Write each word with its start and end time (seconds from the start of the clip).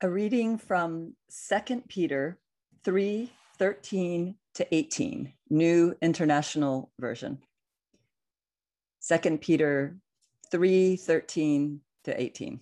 A 0.00 0.08
reading 0.08 0.58
from 0.58 1.14
2 1.48 1.82
Peter 1.88 2.38
3 2.84 3.32
13 3.58 4.36
to 4.54 4.74
18, 4.74 5.32
New 5.50 5.96
International 6.00 6.92
Version. 7.00 7.38
2 9.08 9.38
Peter 9.38 9.96
3 10.52 10.94
13 10.94 11.80
to 12.04 12.22
18. 12.22 12.60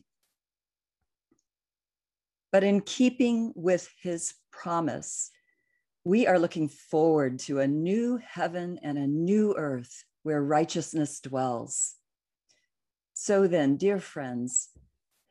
But 2.52 2.64
in 2.64 2.80
keeping 2.80 3.52
with 3.54 3.86
his 4.00 4.32
promise, 4.50 5.30
we 6.04 6.26
are 6.26 6.38
looking 6.38 6.70
forward 6.70 7.38
to 7.40 7.60
a 7.60 7.68
new 7.68 8.18
heaven 8.26 8.80
and 8.82 8.96
a 8.96 9.06
new 9.06 9.54
earth 9.58 10.04
where 10.22 10.42
righteousness 10.42 11.20
dwells. 11.20 11.96
So 13.12 13.46
then, 13.46 13.76
dear 13.76 14.00
friends, 14.00 14.70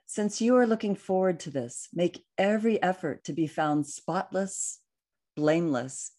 since 0.06 0.42
you 0.42 0.56
are 0.56 0.68
looking 0.68 0.96
forward 0.96 1.40
to 1.42 1.50
this, 1.50 1.88
make 1.94 2.24
every 2.38 2.82
effort 2.82 3.24
to 3.26 3.34
be 3.34 3.48
found 3.48 3.88
spotless, 3.88 4.80
blameless, 5.36 6.12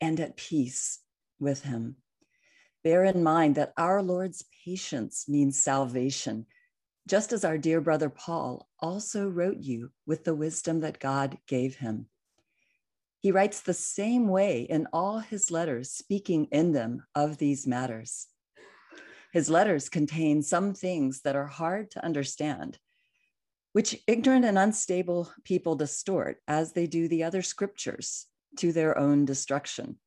and 0.00 0.20
at 0.20 0.36
peace 0.36 1.00
with 1.38 1.62
Him. 1.62 1.96
Bear 2.84 3.04
in 3.04 3.22
mind 3.22 3.54
that 3.54 3.72
our 3.76 4.02
Lord's 4.02 4.44
patience 4.64 5.28
means 5.28 5.62
salvation, 5.62 6.46
just 7.06 7.32
as 7.32 7.44
our 7.44 7.58
dear 7.58 7.80
brother 7.80 8.10
Paul 8.10 8.68
also 8.80 9.28
wrote 9.28 9.58
you 9.58 9.90
with 10.06 10.24
the 10.24 10.34
wisdom 10.34 10.80
that 10.80 10.98
God 10.98 11.38
gave 11.46 11.76
him. 11.76 12.06
He 13.20 13.30
writes 13.30 13.60
the 13.60 13.74
same 13.74 14.26
way 14.26 14.62
in 14.62 14.88
all 14.92 15.20
his 15.20 15.50
letters, 15.50 15.92
speaking 15.92 16.46
in 16.50 16.72
them 16.72 17.04
of 17.14 17.38
these 17.38 17.66
matters. 17.66 18.26
His 19.32 19.48
letters 19.48 19.88
contain 19.88 20.42
some 20.42 20.74
things 20.74 21.22
that 21.22 21.36
are 21.36 21.46
hard 21.46 21.90
to 21.92 22.04
understand, 22.04 22.78
which 23.72 24.02
ignorant 24.06 24.44
and 24.44 24.58
unstable 24.58 25.32
people 25.42 25.74
distort, 25.74 26.36
as 26.46 26.72
they 26.72 26.86
do 26.86 27.08
the 27.08 27.24
other 27.24 27.40
scriptures, 27.40 28.26
to 28.58 28.72
their 28.72 28.96
own 28.98 29.24
destruction. 29.24 29.98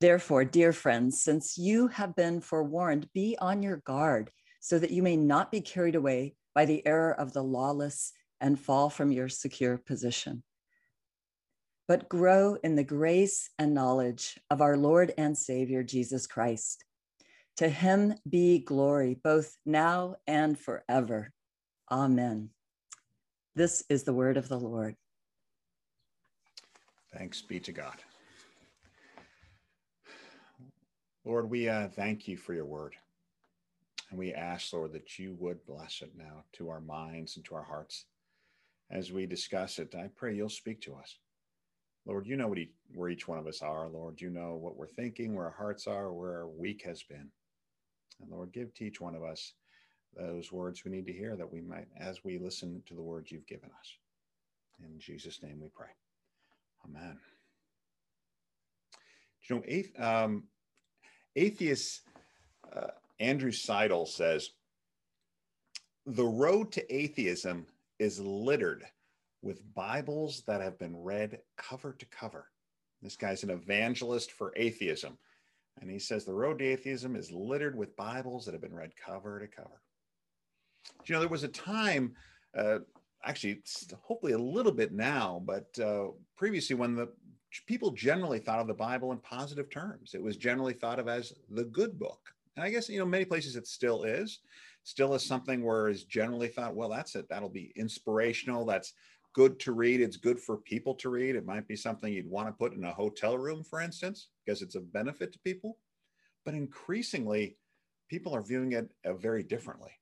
Therefore, 0.00 0.44
dear 0.44 0.72
friends, 0.72 1.20
since 1.20 1.58
you 1.58 1.88
have 1.88 2.14
been 2.14 2.40
forewarned, 2.40 3.08
be 3.12 3.36
on 3.40 3.64
your 3.64 3.78
guard 3.78 4.30
so 4.60 4.78
that 4.78 4.92
you 4.92 5.02
may 5.02 5.16
not 5.16 5.50
be 5.50 5.60
carried 5.60 5.96
away 5.96 6.36
by 6.54 6.66
the 6.66 6.86
error 6.86 7.12
of 7.12 7.32
the 7.32 7.42
lawless 7.42 8.12
and 8.40 8.60
fall 8.60 8.90
from 8.90 9.10
your 9.10 9.28
secure 9.28 9.76
position. 9.76 10.44
But 11.88 12.08
grow 12.08 12.58
in 12.62 12.76
the 12.76 12.84
grace 12.84 13.50
and 13.58 13.74
knowledge 13.74 14.38
of 14.50 14.60
our 14.60 14.76
Lord 14.76 15.12
and 15.18 15.36
Savior, 15.36 15.82
Jesus 15.82 16.28
Christ. 16.28 16.84
To 17.58 17.68
him 17.68 18.14
be 18.28 18.60
glory 18.60 19.18
both 19.24 19.56
now 19.66 20.14
and 20.28 20.56
forever. 20.56 21.32
Amen. 21.90 22.50
This 23.56 23.82
is 23.88 24.04
the 24.04 24.12
word 24.12 24.36
of 24.36 24.48
the 24.48 24.56
Lord. 24.56 24.94
Thanks 27.12 27.42
be 27.42 27.58
to 27.58 27.72
God. 27.72 27.96
Lord, 31.24 31.50
we 31.50 31.68
uh, 31.68 31.88
thank 31.88 32.28
you 32.28 32.36
for 32.36 32.54
your 32.54 32.64
word. 32.64 32.94
And 34.10 34.18
we 34.20 34.32
ask, 34.32 34.72
Lord, 34.72 34.92
that 34.92 35.18
you 35.18 35.34
would 35.40 35.66
bless 35.66 36.00
it 36.00 36.12
now 36.16 36.44
to 36.52 36.68
our 36.68 36.80
minds 36.80 37.34
and 37.34 37.44
to 37.46 37.56
our 37.56 37.64
hearts. 37.64 38.04
As 38.88 39.10
we 39.10 39.26
discuss 39.26 39.80
it, 39.80 39.96
I 39.96 40.10
pray 40.14 40.36
you'll 40.36 40.48
speak 40.48 40.80
to 40.82 40.94
us. 40.94 41.18
Lord, 42.06 42.24
you 42.24 42.36
know 42.36 42.46
what 42.46 42.58
he, 42.58 42.70
where 42.94 43.08
each 43.10 43.26
one 43.26 43.38
of 43.38 43.48
us 43.48 43.62
are, 43.62 43.88
Lord. 43.88 44.20
You 44.20 44.30
know 44.30 44.54
what 44.54 44.76
we're 44.76 44.86
thinking, 44.86 45.34
where 45.34 45.46
our 45.46 45.50
hearts 45.58 45.88
are, 45.88 46.12
where 46.12 46.36
our 46.36 46.48
week 46.48 46.84
has 46.84 47.02
been. 47.02 47.32
And 48.20 48.30
Lord, 48.30 48.52
give 48.52 48.74
to 48.74 48.84
each 48.84 49.00
one 49.00 49.14
of 49.14 49.22
us 49.22 49.54
those 50.16 50.50
words 50.50 50.84
we 50.84 50.90
need 50.90 51.06
to 51.06 51.12
hear 51.12 51.36
that 51.36 51.52
we 51.52 51.60
might, 51.60 51.86
as 51.98 52.24
we 52.24 52.38
listen 52.38 52.82
to 52.86 52.94
the 52.94 53.02
words 53.02 53.30
you've 53.30 53.46
given 53.46 53.70
us. 53.78 53.96
In 54.82 54.98
Jesus' 54.98 55.42
name 55.42 55.60
we 55.60 55.68
pray. 55.68 55.88
Amen. 56.84 57.18
You 59.48 59.62
know, 59.98 60.04
um, 60.04 60.44
atheist 61.36 62.02
uh, 62.74 62.88
Andrew 63.20 63.52
Seidel 63.52 64.06
says 64.06 64.50
the 66.06 66.24
road 66.24 66.72
to 66.72 66.94
atheism 66.94 67.66
is 67.98 68.20
littered 68.20 68.84
with 69.42 69.74
Bibles 69.74 70.42
that 70.46 70.60
have 70.60 70.78
been 70.78 70.96
read 70.96 71.40
cover 71.56 71.94
to 71.98 72.06
cover. 72.06 72.46
This 73.02 73.16
guy's 73.16 73.42
an 73.42 73.50
evangelist 73.50 74.32
for 74.32 74.52
atheism. 74.56 75.18
And 75.80 75.90
he 75.90 75.98
says 75.98 76.24
the 76.24 76.34
road 76.34 76.58
to 76.58 76.64
atheism 76.64 77.16
is 77.16 77.30
littered 77.30 77.76
with 77.76 77.96
Bibles 77.96 78.44
that 78.44 78.52
have 78.52 78.60
been 78.60 78.74
read 78.74 78.92
cover 78.96 79.38
to 79.38 79.46
cover. 79.46 79.80
You 81.06 81.14
know, 81.14 81.20
there 81.20 81.28
was 81.28 81.44
a 81.44 81.48
time, 81.48 82.14
uh, 82.56 82.78
actually, 83.24 83.62
hopefully 84.00 84.32
a 84.32 84.38
little 84.38 84.72
bit 84.72 84.92
now, 84.92 85.42
but 85.44 85.66
uh, 85.78 86.08
previously 86.36 86.76
when 86.76 86.94
the 86.94 87.08
people 87.66 87.90
generally 87.90 88.38
thought 88.38 88.60
of 88.60 88.66
the 88.66 88.74
Bible 88.74 89.12
in 89.12 89.18
positive 89.18 89.70
terms, 89.70 90.14
it 90.14 90.22
was 90.22 90.36
generally 90.36 90.72
thought 90.72 90.98
of 90.98 91.08
as 91.08 91.32
the 91.50 91.64
good 91.64 91.98
book. 91.98 92.20
And 92.56 92.64
I 92.64 92.70
guess, 92.70 92.88
you 92.88 92.98
know, 92.98 93.06
many 93.06 93.24
places 93.24 93.56
it 93.56 93.66
still 93.66 94.02
is, 94.02 94.40
still 94.82 95.14
is 95.14 95.24
something 95.24 95.62
where 95.62 95.88
is 95.88 96.04
generally 96.04 96.48
thought, 96.48 96.74
well, 96.74 96.88
that's 96.88 97.14
it. 97.14 97.28
That'll 97.28 97.48
be 97.48 97.72
inspirational. 97.76 98.64
That's 98.64 98.94
good 99.34 99.58
to 99.60 99.72
read. 99.72 100.00
It's 100.00 100.16
good 100.16 100.40
for 100.40 100.56
people 100.56 100.94
to 100.96 101.10
read. 101.10 101.36
It 101.36 101.46
might 101.46 101.68
be 101.68 101.76
something 101.76 102.12
you'd 102.12 102.30
want 102.30 102.48
to 102.48 102.52
put 102.52 102.74
in 102.74 102.84
a 102.84 102.92
hotel 102.92 103.36
room, 103.38 103.62
for 103.62 103.80
instance, 103.80 104.28
because 104.44 104.62
it's 104.62 104.74
a 104.74 104.80
benefit 104.80 105.32
to 105.32 105.38
people. 105.40 105.78
But 106.44 106.54
increasingly, 106.54 107.56
people 108.08 108.34
are 108.34 108.42
viewing 108.42 108.72
it 108.72 108.90
uh, 109.04 109.14
very 109.14 109.42
differently. 109.42 109.92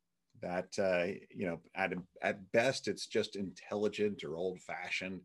That 0.43 0.79
uh, 0.79 1.19
you 1.31 1.47
know, 1.47 1.61
at 1.75 1.95
at 2.23 2.53
best, 2.53 2.89
it's 2.89 3.07
just 3.07 3.37
intelligent 3.37 4.23
or 4.23 4.37
old-fashioned, 4.37 5.21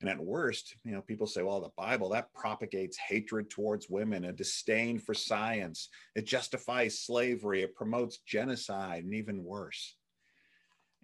and 0.00 0.10
at 0.10 0.18
worst, 0.18 0.74
you 0.84 0.92
know, 0.92 1.00
people 1.00 1.28
say, 1.28 1.42
"Well, 1.42 1.60
the 1.60 1.70
Bible 1.76 2.08
that 2.10 2.32
propagates 2.34 2.98
hatred 2.98 3.50
towards 3.50 3.88
women, 3.88 4.24
a 4.24 4.32
disdain 4.32 4.98
for 4.98 5.14
science. 5.14 5.88
It 6.16 6.26
justifies 6.26 7.00
slavery. 7.00 7.62
It 7.62 7.76
promotes 7.76 8.18
genocide, 8.26 9.04
and 9.04 9.14
even 9.14 9.44
worse." 9.44 9.96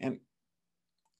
And 0.00 0.18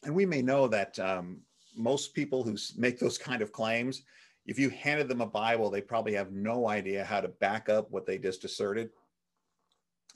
and 0.04 0.14
we 0.14 0.26
may 0.26 0.42
know 0.42 0.68
that 0.68 0.98
um, 0.98 1.40
most 1.76 2.14
people 2.14 2.42
who 2.42 2.56
make 2.76 2.98
those 2.98 3.18
kind 3.18 3.42
of 3.42 3.52
claims, 3.52 4.02
if 4.46 4.58
you 4.58 4.70
handed 4.70 5.08
them 5.08 5.20
a 5.20 5.26
Bible, 5.26 5.70
they 5.70 5.80
probably 5.80 6.14
have 6.14 6.32
no 6.32 6.68
idea 6.68 7.04
how 7.04 7.20
to 7.20 7.28
back 7.28 7.68
up 7.68 7.90
what 7.90 8.06
they 8.06 8.18
just 8.18 8.44
asserted. 8.44 8.90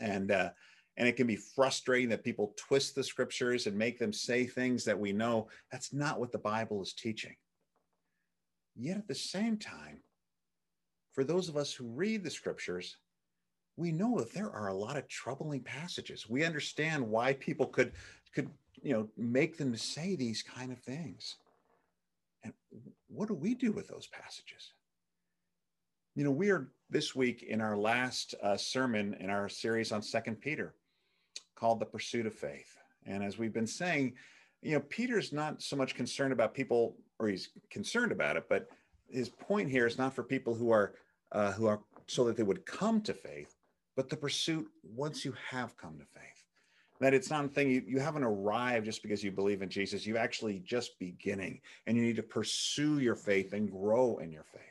And 0.00 0.31
uh, 0.31 0.50
and 0.97 1.06
it 1.06 1.16
can 1.16 1.28
be 1.28 1.37
frustrating 1.37 2.09
that 2.09 2.25
people 2.25 2.54
twist 2.56 2.97
the 2.97 3.04
scriptures 3.04 3.66
and 3.66 3.78
make 3.78 4.00
them 4.00 4.12
say 4.12 4.47
things 4.47 4.84
that 4.84 4.98
we 4.98 5.12
know 5.12 5.48
that's 5.71 5.93
not 5.93 6.19
what 6.19 6.32
the 6.32 6.38
Bible 6.38 6.82
is 6.82 6.93
teaching. 6.93 7.37
Yet 8.75 8.97
at 8.97 9.06
the 9.06 9.15
same 9.15 9.56
time, 9.56 9.98
for 11.12 11.22
those 11.22 11.48
of 11.48 11.56
us 11.56 11.72
who 11.72 11.87
read 11.87 12.25
the 12.25 12.31
scriptures, 12.31 12.97
we 13.77 13.93
know 13.93 14.19
that 14.19 14.34
there 14.34 14.50
are 14.50 14.69
a 14.69 14.75
lot 14.75 14.97
of 14.97 15.06
troubling 15.06 15.60
passages. 15.60 16.28
We 16.28 16.44
understand 16.44 17.09
why 17.09 17.34
people 17.34 17.66
could 17.66 17.93
could 18.34 18.50
you 18.83 18.93
know 18.93 19.09
make 19.16 19.56
them 19.56 19.77
say 19.77 20.16
these 20.16 20.43
kind 20.43 20.72
of 20.72 20.78
things. 20.78 21.37
And 22.44 22.53
what 23.09 23.28
do 23.28 23.34
we 23.34 23.55
do 23.55 23.72
with 23.72 23.89
those 23.89 24.06
passages? 24.06 24.72
You 26.15 26.25
know, 26.25 26.31
we 26.31 26.50
are 26.50 26.69
this 26.91 27.15
week 27.15 27.43
in 27.43 27.61
our 27.61 27.77
last 27.77 28.34
uh, 28.43 28.56
sermon 28.56 29.15
in 29.21 29.31
our 29.31 29.49
series 29.49 29.93
on 29.93 30.03
Second 30.03 30.41
Peter, 30.41 30.75
called 31.55 31.81
the 31.81 31.87
pursuit 31.87 32.27
of 32.27 32.34
faith. 32.34 32.77
And 33.06 33.22
as 33.22 33.39
we've 33.39 33.53
been 33.53 33.66
saying, 33.66 34.15
you 34.62 34.72
know, 34.72 34.81
Peter's 34.81 35.33
not 35.33 35.62
so 35.62 35.77
much 35.77 35.95
concerned 35.95 36.33
about 36.33 36.55
people, 36.55 36.97
or 37.19 37.28
he's 37.28 37.50
concerned 37.71 38.12
about 38.12 38.37
it, 38.37 38.45
but 38.49 38.69
his 39.09 39.28
point 39.28 39.71
here 39.71 39.87
is 39.87 39.99
not 39.99 40.15
for 40.15 40.22
people 40.22 40.55
who 40.55 40.71
are 40.71 40.95
uh, 41.33 41.53
who 41.53 41.66
are 41.66 41.81
so 42.06 42.25
that 42.25 42.37
they 42.37 42.43
would 42.43 42.65
come 42.65 43.00
to 43.03 43.12
faith, 43.12 43.55
but 43.97 44.09
the 44.09 44.16
pursuit 44.16 44.66
once 44.83 45.25
you 45.25 45.34
have 45.51 45.77
come 45.77 45.98
to 45.98 46.04
faith. 46.04 46.38
That 47.00 47.15
it's 47.15 47.30
not 47.30 47.45
a 47.45 47.48
thing 47.48 47.71
you, 47.71 47.83
you 47.86 48.00
haven't 48.00 48.24
arrived 48.24 48.86
just 48.86 49.03
because 49.03 49.22
you 49.22 49.30
believe 49.30 49.62
in 49.62 49.68
Jesus. 49.68 50.06
You 50.06 50.16
actually 50.16 50.60
just 50.60 50.98
beginning, 50.98 51.60
and 51.86 51.97
you 51.97 52.03
need 52.03 52.16
to 52.16 52.22
pursue 52.22 52.98
your 52.98 53.15
faith 53.15 53.53
and 53.53 53.71
grow 53.71 54.18
in 54.18 54.33
your 54.33 54.45
faith. 54.45 54.62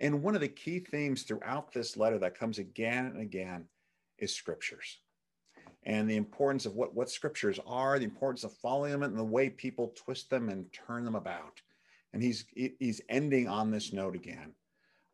And 0.00 0.22
one 0.22 0.34
of 0.34 0.40
the 0.40 0.48
key 0.48 0.80
themes 0.80 1.22
throughout 1.22 1.72
this 1.72 1.96
letter 1.96 2.18
that 2.18 2.38
comes 2.38 2.58
again 2.58 3.06
and 3.06 3.20
again 3.20 3.66
is 4.18 4.34
scriptures 4.34 4.98
and 5.86 6.08
the 6.08 6.16
importance 6.16 6.66
of 6.66 6.74
what, 6.74 6.94
what 6.94 7.10
scriptures 7.10 7.60
are, 7.66 7.98
the 7.98 8.04
importance 8.04 8.44
of 8.44 8.52
following 8.52 8.92
them, 8.92 9.02
and 9.02 9.18
the 9.18 9.24
way 9.24 9.50
people 9.50 9.92
twist 9.94 10.30
them 10.30 10.48
and 10.48 10.72
turn 10.72 11.04
them 11.04 11.14
about. 11.14 11.60
And 12.12 12.22
he's 12.22 12.44
he's 12.54 13.00
ending 13.08 13.48
on 13.48 13.70
this 13.70 13.92
note 13.92 14.14
again, 14.14 14.52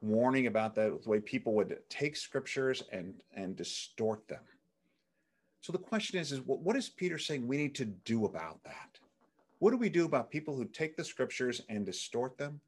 warning 0.00 0.46
about 0.46 0.74
that 0.74 1.02
the 1.02 1.08
way 1.08 1.18
people 1.18 1.54
would 1.54 1.78
take 1.88 2.14
scriptures 2.14 2.82
and 2.92 3.14
and 3.34 3.56
distort 3.56 4.28
them. 4.28 4.42
So 5.60 5.72
the 5.72 5.78
question 5.78 6.18
is, 6.18 6.32
is 6.32 6.40
what, 6.40 6.60
what 6.60 6.76
is 6.76 6.88
Peter 6.88 7.18
saying 7.18 7.46
we 7.46 7.56
need 7.56 7.74
to 7.76 7.84
do 7.84 8.24
about 8.24 8.62
that? 8.64 8.98
What 9.58 9.72
do 9.72 9.76
we 9.76 9.90
do 9.90 10.06
about 10.06 10.30
people 10.30 10.56
who 10.56 10.64
take 10.64 10.96
the 10.96 11.04
scriptures 11.04 11.60
and 11.68 11.84
distort 11.84 12.38
them? 12.38 12.60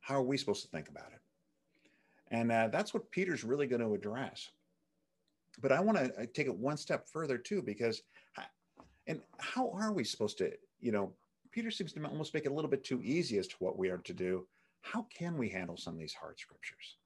How 0.00 0.14
are 0.16 0.22
we 0.22 0.38
supposed 0.38 0.62
to 0.62 0.68
think 0.68 0.88
about 0.88 1.12
it? 1.12 1.20
And 2.30 2.50
uh, 2.50 2.68
that's 2.68 2.94
what 2.94 3.10
Peter's 3.10 3.44
really 3.44 3.66
going 3.66 3.82
to 3.82 3.94
address 3.94 4.50
but 5.60 5.72
I 5.72 5.80
want 5.80 5.98
to 5.98 6.22
uh, 6.22 6.26
take 6.34 6.46
it 6.46 6.54
one 6.54 6.76
step 6.76 7.08
further 7.08 7.38
too, 7.38 7.62
because 7.62 8.02
and 9.06 9.20
how 9.38 9.70
are 9.70 9.92
we 9.92 10.04
supposed 10.04 10.38
to 10.38 10.52
you 10.80 10.92
know, 10.92 11.12
Peter 11.50 11.70
seems 11.70 11.92
to 11.92 12.04
almost 12.04 12.34
make 12.34 12.44
it 12.44 12.52
a 12.52 12.54
little 12.54 12.70
bit 12.70 12.84
too 12.84 13.00
easy 13.02 13.38
as 13.38 13.48
to 13.48 13.56
what 13.58 13.78
we 13.78 13.88
are 13.88 13.98
to 13.98 14.12
do. 14.12 14.46
How 14.82 15.06
can 15.10 15.36
we 15.36 15.48
handle 15.48 15.76
some 15.76 15.94
of 15.94 15.98
these 15.98 16.14
hard 16.14 16.38
scriptures? 16.38 16.96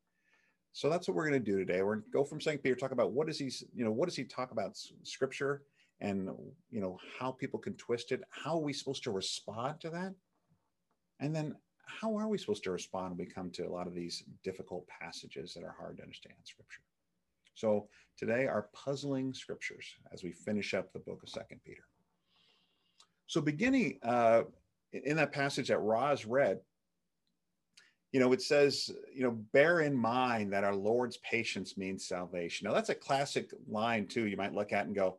So 0.73 0.89
that's 0.89 1.07
what 1.07 1.17
we're 1.17 1.29
going 1.29 1.45
to 1.45 1.51
do 1.51 1.59
today. 1.59 1.83
We're 1.83 1.97
going 1.97 2.05
to 2.05 2.11
go 2.11 2.25
from 2.25 2.41
St. 2.41 2.63
Peter, 2.63 2.75
talk 2.75 2.93
about 2.93 3.13
what 3.13 3.27
does 3.27 3.39
he, 3.39 3.53
you 3.75 3.85
know, 3.85 3.93
what 3.93 4.09
does 4.09 4.17
he 4.17 4.25
talk 4.25 4.53
about 4.53 4.79
scripture 5.03 5.63
and, 6.01 6.31
you 6.71 6.81
know, 6.81 6.99
how 7.19 7.31
people 7.31 7.61
can 7.61 7.75
twist 7.75 8.11
it. 8.11 8.23
How 8.31 8.57
are 8.57 8.63
we 8.63 8.73
supposed 8.73 9.05
to 9.05 9.11
respond 9.11 9.81
to 9.83 9.91
that? 9.91 10.15
And 11.21 11.35
then 11.35 11.55
how 11.87 12.17
are 12.17 12.29
we 12.29 12.39
supposed 12.39 12.65
to 12.65 12.71
respond 12.71 13.11
when 13.11 13.27
we 13.27 13.33
come 13.33 13.51
to 13.51 13.67
a 13.67 13.71
lot 13.71 13.87
of 13.87 13.95
these 13.95 14.25
difficult 14.43 14.87
passages 14.89 15.55
that 15.55 15.63
are 15.63 15.77
hard 15.79 15.99
to 15.99 16.03
understand 16.03 16.35
scripture? 16.45 16.83
So 17.55 17.89
today, 18.17 18.47
our 18.47 18.69
puzzling 18.73 19.35
scriptures 19.35 19.95
as 20.13 20.23
we 20.23 20.33
finish 20.33 20.75
up 20.75 20.93
the 20.93 20.99
book 20.99 21.23
of 21.23 21.29
Second 21.29 21.61
Peter. 21.65 21.85
So 23.27 23.41
beginning 23.41 23.99
uh, 24.03 24.43
in 24.93 25.17
that 25.17 25.33
passage 25.33 25.69
that 25.69 25.79
Roz 25.79 26.25
read, 26.25 26.61
you 28.13 28.21
know, 28.21 28.33
it 28.33 28.43
says, 28.43 28.91
you 29.15 29.23
know, 29.23 29.31
bear 29.53 29.81
in 29.81 29.95
mind 29.95 30.53
that 30.53 30.65
our 30.65 30.75
Lord's 30.75 31.17
patience 31.19 31.79
means 31.79 32.07
salvation. 32.07 32.67
Now, 32.67 32.75
that's 32.75 32.91
a 32.91 32.95
classic 32.95 33.51
line, 33.67 34.07
too. 34.07 34.27
You 34.27 34.37
might 34.37 34.55
look 34.55 34.73
at 34.73 34.87
and 34.87 34.95
go, 34.95 35.19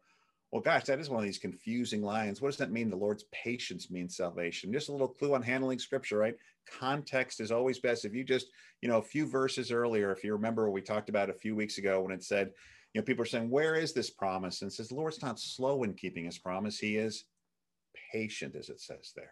well, 0.51 0.61
gosh, 0.61 0.83
that 0.83 0.99
is 0.99 1.09
one 1.09 1.17
of 1.17 1.25
these 1.25 1.39
confusing 1.39 2.03
lines. 2.03 2.39
What 2.39 2.49
does 2.49 2.59
that 2.59 2.71
mean? 2.71 2.91
The 2.91 2.95
Lord's 2.95 3.25
patience 3.31 3.89
means 3.89 4.15
salvation. 4.15 4.71
Just 4.71 4.89
a 4.89 4.91
little 4.91 5.07
clue 5.07 5.33
on 5.33 5.41
handling 5.41 5.79
scripture, 5.79 6.19
right? 6.19 6.35
Context 6.69 7.41
is 7.41 7.51
always 7.51 7.79
best. 7.79 8.05
If 8.05 8.13
you 8.13 8.23
just, 8.23 8.45
you 8.79 8.87
know, 8.87 8.99
a 8.99 9.03
few 9.03 9.25
verses 9.25 9.71
earlier, 9.71 10.11
if 10.11 10.23
you 10.23 10.31
remember 10.33 10.65
what 10.65 10.73
we 10.73 10.81
talked 10.81 11.09
about 11.09 11.31
a 11.31 11.33
few 11.33 11.55
weeks 11.55 11.79
ago 11.79 12.01
when 12.01 12.11
it 12.11 12.23
said, 12.23 12.51
you 12.93 13.01
know, 13.01 13.05
people 13.05 13.23
are 13.23 13.25
saying, 13.25 13.49
where 13.49 13.73
is 13.73 13.93
this 13.93 14.11
promise? 14.11 14.61
And 14.61 14.71
says, 14.71 14.89
the 14.89 14.95
Lord's 14.95 15.23
not 15.23 15.39
slow 15.39 15.81
in 15.81 15.95
keeping 15.95 16.25
his 16.25 16.37
promise. 16.37 16.77
He 16.77 16.97
is 16.97 17.25
patient, 18.11 18.55
as 18.55 18.69
it 18.69 18.79
says 18.79 19.13
there 19.15 19.31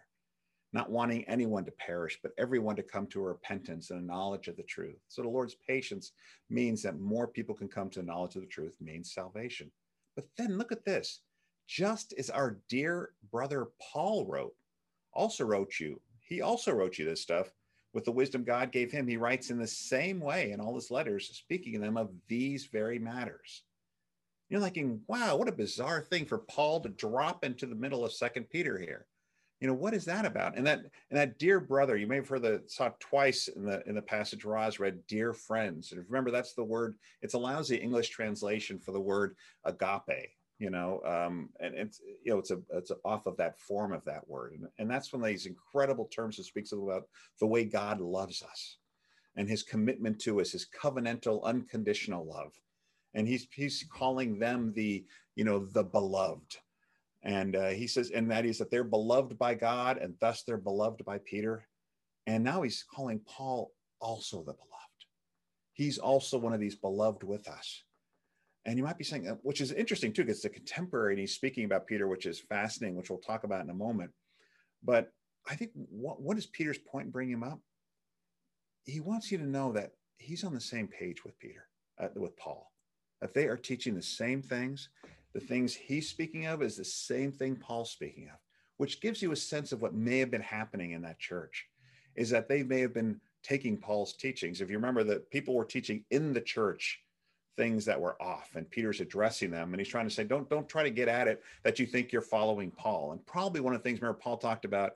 not 0.72 0.90
wanting 0.90 1.24
anyone 1.24 1.64
to 1.64 1.72
perish, 1.72 2.18
but 2.22 2.32
everyone 2.38 2.76
to 2.76 2.82
come 2.82 3.06
to 3.08 3.20
a 3.20 3.28
repentance 3.28 3.90
and 3.90 4.00
a 4.00 4.06
knowledge 4.06 4.48
of 4.48 4.56
the 4.56 4.62
truth. 4.62 4.96
So 5.08 5.22
the 5.22 5.28
Lord's 5.28 5.56
patience 5.66 6.12
means 6.48 6.82
that 6.82 6.98
more 6.98 7.26
people 7.26 7.54
can 7.54 7.68
come 7.68 7.90
to 7.90 8.00
the 8.00 8.06
knowledge 8.06 8.36
of 8.36 8.42
the 8.42 8.48
truth, 8.48 8.74
means 8.80 9.12
salvation. 9.12 9.70
But 10.16 10.24
then 10.36 10.56
look 10.56 10.72
at 10.72 10.84
this. 10.84 11.20
Just 11.68 12.14
as 12.18 12.30
our 12.30 12.58
dear 12.68 13.10
brother 13.30 13.68
Paul 13.92 14.26
wrote, 14.26 14.54
also 15.12 15.44
wrote 15.44 15.78
you, 15.78 16.00
he 16.20 16.40
also 16.40 16.72
wrote 16.72 16.98
you 16.98 17.04
this 17.04 17.20
stuff 17.20 17.52
with 17.92 18.04
the 18.04 18.12
wisdom 18.12 18.42
God 18.42 18.72
gave 18.72 18.90
him. 18.90 19.06
He 19.06 19.18
writes 19.18 19.50
in 19.50 19.58
the 19.58 19.66
same 19.66 20.20
way 20.20 20.52
in 20.52 20.60
all 20.60 20.74
his 20.74 20.90
letters, 20.90 21.28
speaking 21.28 21.80
them 21.80 21.98
of 21.98 22.10
these 22.28 22.66
very 22.66 22.98
matters. 22.98 23.64
You're 24.48 24.60
thinking, 24.60 25.00
wow, 25.06 25.36
what 25.36 25.48
a 25.48 25.52
bizarre 25.52 26.02
thing 26.02 26.24
for 26.24 26.38
Paul 26.38 26.80
to 26.80 26.88
drop 26.88 27.44
into 27.44 27.66
the 27.66 27.74
middle 27.74 28.04
of 28.04 28.12
Second 28.12 28.48
Peter 28.50 28.78
here 28.78 29.06
you 29.62 29.68
know 29.68 29.74
what 29.74 29.94
is 29.94 30.04
that 30.06 30.26
about? 30.26 30.56
And 30.58 30.66
that 30.66 30.80
and 30.80 30.90
that 31.20 31.38
dear 31.38 31.60
brother 31.60 31.96
you 31.96 32.08
may 32.08 32.16
have 32.16 32.26
heard 32.26 32.42
the 32.42 32.64
saw 32.66 32.90
twice 32.98 33.46
in 33.46 33.64
the 33.64 33.80
in 33.86 33.94
the 33.94 34.02
passage 34.02 34.44
Roz 34.44 34.80
read 34.80 35.06
dear 35.06 35.32
friends. 35.32 35.92
And 35.92 36.04
remember 36.08 36.32
that's 36.32 36.54
the 36.54 36.64
word 36.64 36.96
it's 37.22 37.34
a 37.34 37.38
lousy 37.38 37.76
english 37.76 38.08
translation 38.08 38.80
for 38.80 38.90
the 38.90 39.00
word 39.00 39.36
agape 39.64 40.30
you 40.58 40.68
know 40.68 41.00
um, 41.06 41.48
and 41.60 41.76
it's 41.76 42.00
you 42.24 42.32
know 42.32 42.40
it's 42.40 42.50
a 42.50 42.58
it's 42.72 42.90
a, 42.90 42.96
off 43.04 43.26
of 43.26 43.36
that 43.36 43.56
form 43.56 43.92
of 43.92 44.04
that 44.04 44.28
word. 44.28 44.54
And, 44.54 44.66
and 44.80 44.90
that's 44.90 45.12
one 45.12 45.22
of 45.22 45.28
these 45.28 45.46
incredible 45.46 46.06
terms 46.06 46.38
that 46.38 46.44
speaks 46.44 46.72
about 46.72 47.04
the 47.38 47.46
way 47.46 47.64
god 47.64 48.00
loves 48.00 48.42
us 48.42 48.78
and 49.36 49.48
his 49.48 49.62
commitment 49.62 50.18
to 50.22 50.40
us 50.40 50.50
his 50.50 50.66
covenantal 50.76 51.44
unconditional 51.44 52.26
love. 52.26 52.52
And 53.14 53.28
he's 53.28 53.46
he's 53.54 53.86
calling 53.92 54.40
them 54.40 54.72
the 54.74 55.04
you 55.36 55.44
know 55.44 55.60
the 55.66 55.84
beloved 55.84 56.56
and 57.22 57.54
uh, 57.54 57.68
he 57.68 57.86
says, 57.86 58.10
and 58.10 58.30
that 58.30 58.44
is 58.44 58.58
that 58.58 58.70
they're 58.70 58.84
beloved 58.84 59.38
by 59.38 59.54
God 59.54 59.98
and 59.98 60.14
thus 60.20 60.42
they're 60.42 60.56
beloved 60.56 61.04
by 61.04 61.18
Peter. 61.18 61.66
And 62.26 62.42
now 62.42 62.62
he's 62.62 62.84
calling 62.92 63.20
Paul 63.26 63.72
also 64.00 64.38
the 64.38 64.52
beloved. 64.52 64.68
He's 65.72 65.98
also 65.98 66.38
one 66.38 66.52
of 66.52 66.60
these 66.60 66.74
beloved 66.74 67.22
with 67.22 67.48
us. 67.48 67.84
And 68.64 68.76
you 68.76 68.84
might 68.84 68.98
be 68.98 69.04
saying, 69.04 69.28
uh, 69.28 69.36
which 69.42 69.60
is 69.60 69.72
interesting 69.72 70.12
too, 70.12 70.24
because 70.24 70.44
a 70.44 70.48
contemporary 70.48 71.14
and 71.14 71.20
he's 71.20 71.34
speaking 71.34 71.64
about 71.64 71.86
Peter, 71.86 72.08
which 72.08 72.26
is 72.26 72.40
fascinating, 72.40 72.96
which 72.96 73.10
we'll 73.10 73.18
talk 73.18 73.44
about 73.44 73.62
in 73.64 73.70
a 73.70 73.74
moment. 73.74 74.10
But 74.84 75.10
I 75.48 75.54
think 75.54 75.70
what, 75.74 76.20
what 76.20 76.38
is 76.38 76.46
Peter's 76.46 76.78
point 76.78 77.06
in 77.06 77.12
bringing 77.12 77.34
him 77.34 77.42
up? 77.44 77.60
He 78.84 79.00
wants 79.00 79.30
you 79.30 79.38
to 79.38 79.46
know 79.46 79.72
that 79.72 79.92
he's 80.18 80.44
on 80.44 80.54
the 80.54 80.60
same 80.60 80.88
page 80.88 81.24
with 81.24 81.38
Peter, 81.38 81.68
uh, 82.00 82.08
with 82.16 82.36
Paul, 82.36 82.70
that 83.20 83.34
they 83.34 83.46
are 83.46 83.56
teaching 83.56 83.94
the 83.94 84.02
same 84.02 84.42
things 84.42 84.88
the 85.32 85.40
things 85.40 85.74
he's 85.74 86.08
speaking 86.08 86.46
of 86.46 86.62
is 86.62 86.76
the 86.76 86.84
same 86.84 87.32
thing 87.32 87.56
Paul's 87.56 87.90
speaking 87.90 88.24
of, 88.24 88.38
which 88.76 89.00
gives 89.00 89.22
you 89.22 89.32
a 89.32 89.36
sense 89.36 89.72
of 89.72 89.82
what 89.82 89.94
may 89.94 90.18
have 90.18 90.30
been 90.30 90.42
happening 90.42 90.92
in 90.92 91.02
that 91.02 91.18
church, 91.18 91.66
is 92.16 92.30
that 92.30 92.48
they 92.48 92.62
may 92.62 92.80
have 92.80 92.92
been 92.92 93.20
taking 93.42 93.76
Paul's 93.76 94.14
teachings. 94.14 94.60
If 94.60 94.70
you 94.70 94.76
remember 94.76 95.04
that 95.04 95.30
people 95.30 95.54
were 95.54 95.64
teaching 95.64 96.04
in 96.10 96.32
the 96.32 96.40
church 96.40 97.00
things 97.56 97.84
that 97.84 98.00
were 98.00 98.20
off 98.22 98.54
and 98.54 98.70
Peter's 98.70 99.00
addressing 99.00 99.50
them 99.50 99.72
and 99.72 99.80
he's 99.80 99.88
trying 99.88 100.08
to 100.08 100.14
say, 100.14 100.24
don't, 100.24 100.48
don't 100.48 100.68
try 100.68 100.82
to 100.82 100.90
get 100.90 101.08
at 101.08 101.28
it 101.28 101.42
that 101.64 101.78
you 101.78 101.86
think 101.86 102.12
you're 102.12 102.22
following 102.22 102.70
Paul. 102.70 103.12
And 103.12 103.24
probably 103.26 103.60
one 103.60 103.74
of 103.74 103.82
the 103.82 103.88
things, 103.88 104.00
remember 104.00 104.18
Paul 104.18 104.38
talked 104.38 104.64
about, 104.64 104.92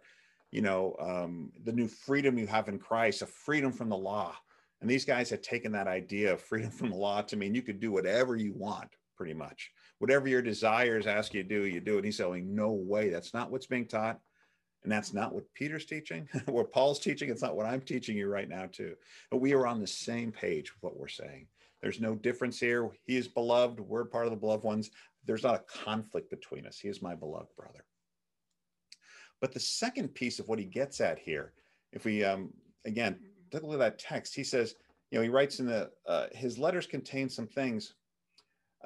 you 0.52 0.62
know, 0.62 0.96
um, 0.98 1.52
the 1.64 1.72
new 1.72 1.88
freedom 1.88 2.38
you 2.38 2.46
have 2.46 2.68
in 2.68 2.78
Christ, 2.78 3.22
a 3.22 3.26
freedom 3.26 3.72
from 3.72 3.88
the 3.88 3.96
law. 3.96 4.34
And 4.80 4.88
these 4.88 5.04
guys 5.04 5.28
had 5.28 5.42
taken 5.42 5.72
that 5.72 5.86
idea 5.86 6.32
of 6.32 6.40
freedom 6.40 6.70
from 6.70 6.90
the 6.90 6.96
law 6.96 7.22
to 7.22 7.36
mean 7.36 7.54
you 7.54 7.62
could 7.62 7.80
do 7.80 7.92
whatever 7.92 8.36
you 8.36 8.52
want, 8.52 8.90
pretty 9.16 9.34
much 9.34 9.70
whatever 9.98 10.28
your 10.28 10.42
desires 10.42 11.06
ask 11.06 11.34
you 11.34 11.42
to 11.42 11.48
do, 11.48 11.66
you 11.66 11.80
do. 11.80 11.96
And 11.96 12.04
he's 12.04 12.18
saying, 12.18 12.54
no 12.54 12.72
way, 12.72 13.08
that's 13.08 13.32
not 13.32 13.50
what's 13.50 13.66
being 13.66 13.86
taught. 13.86 14.20
And 14.82 14.92
that's 14.92 15.12
not 15.12 15.34
what 15.34 15.52
Peter's 15.54 15.86
teaching, 15.86 16.28
what 16.46 16.70
Paul's 16.70 17.00
teaching. 17.00 17.28
It's 17.28 17.42
not 17.42 17.56
what 17.56 17.66
I'm 17.66 17.80
teaching 17.80 18.16
you 18.16 18.28
right 18.28 18.48
now, 18.48 18.66
too. 18.70 18.94
But 19.30 19.40
we 19.40 19.52
are 19.52 19.66
on 19.66 19.80
the 19.80 19.86
same 19.86 20.30
page 20.30 20.72
with 20.72 20.82
what 20.82 20.98
we're 20.98 21.08
saying. 21.08 21.48
There's 21.82 22.00
no 22.00 22.14
difference 22.14 22.60
here. 22.60 22.90
He 23.04 23.16
is 23.16 23.28
beloved. 23.28 23.80
We're 23.80 24.04
part 24.04 24.26
of 24.26 24.30
the 24.30 24.36
beloved 24.36 24.64
ones. 24.64 24.90
There's 25.24 25.42
not 25.42 25.56
a 25.56 25.84
conflict 25.84 26.30
between 26.30 26.66
us. 26.66 26.78
He 26.78 26.88
is 26.88 27.02
my 27.02 27.14
beloved 27.14 27.54
brother. 27.56 27.84
But 29.40 29.52
the 29.52 29.60
second 29.60 30.14
piece 30.14 30.38
of 30.38 30.48
what 30.48 30.58
he 30.58 30.64
gets 30.64 31.00
at 31.00 31.18
here, 31.18 31.52
if 31.92 32.04
we, 32.04 32.24
um, 32.24 32.50
again, 32.84 33.18
take 33.50 33.62
a 33.62 33.66
look 33.66 33.74
at 33.74 33.78
that 33.80 33.98
text, 33.98 34.34
he 34.34 34.44
says, 34.44 34.76
you 35.10 35.18
know, 35.18 35.22
he 35.22 35.28
writes 35.28 35.60
in 35.60 35.66
the, 35.66 35.90
uh, 36.06 36.26
his 36.32 36.58
letters 36.58 36.86
contain 36.86 37.28
some 37.28 37.46
things 37.46 37.94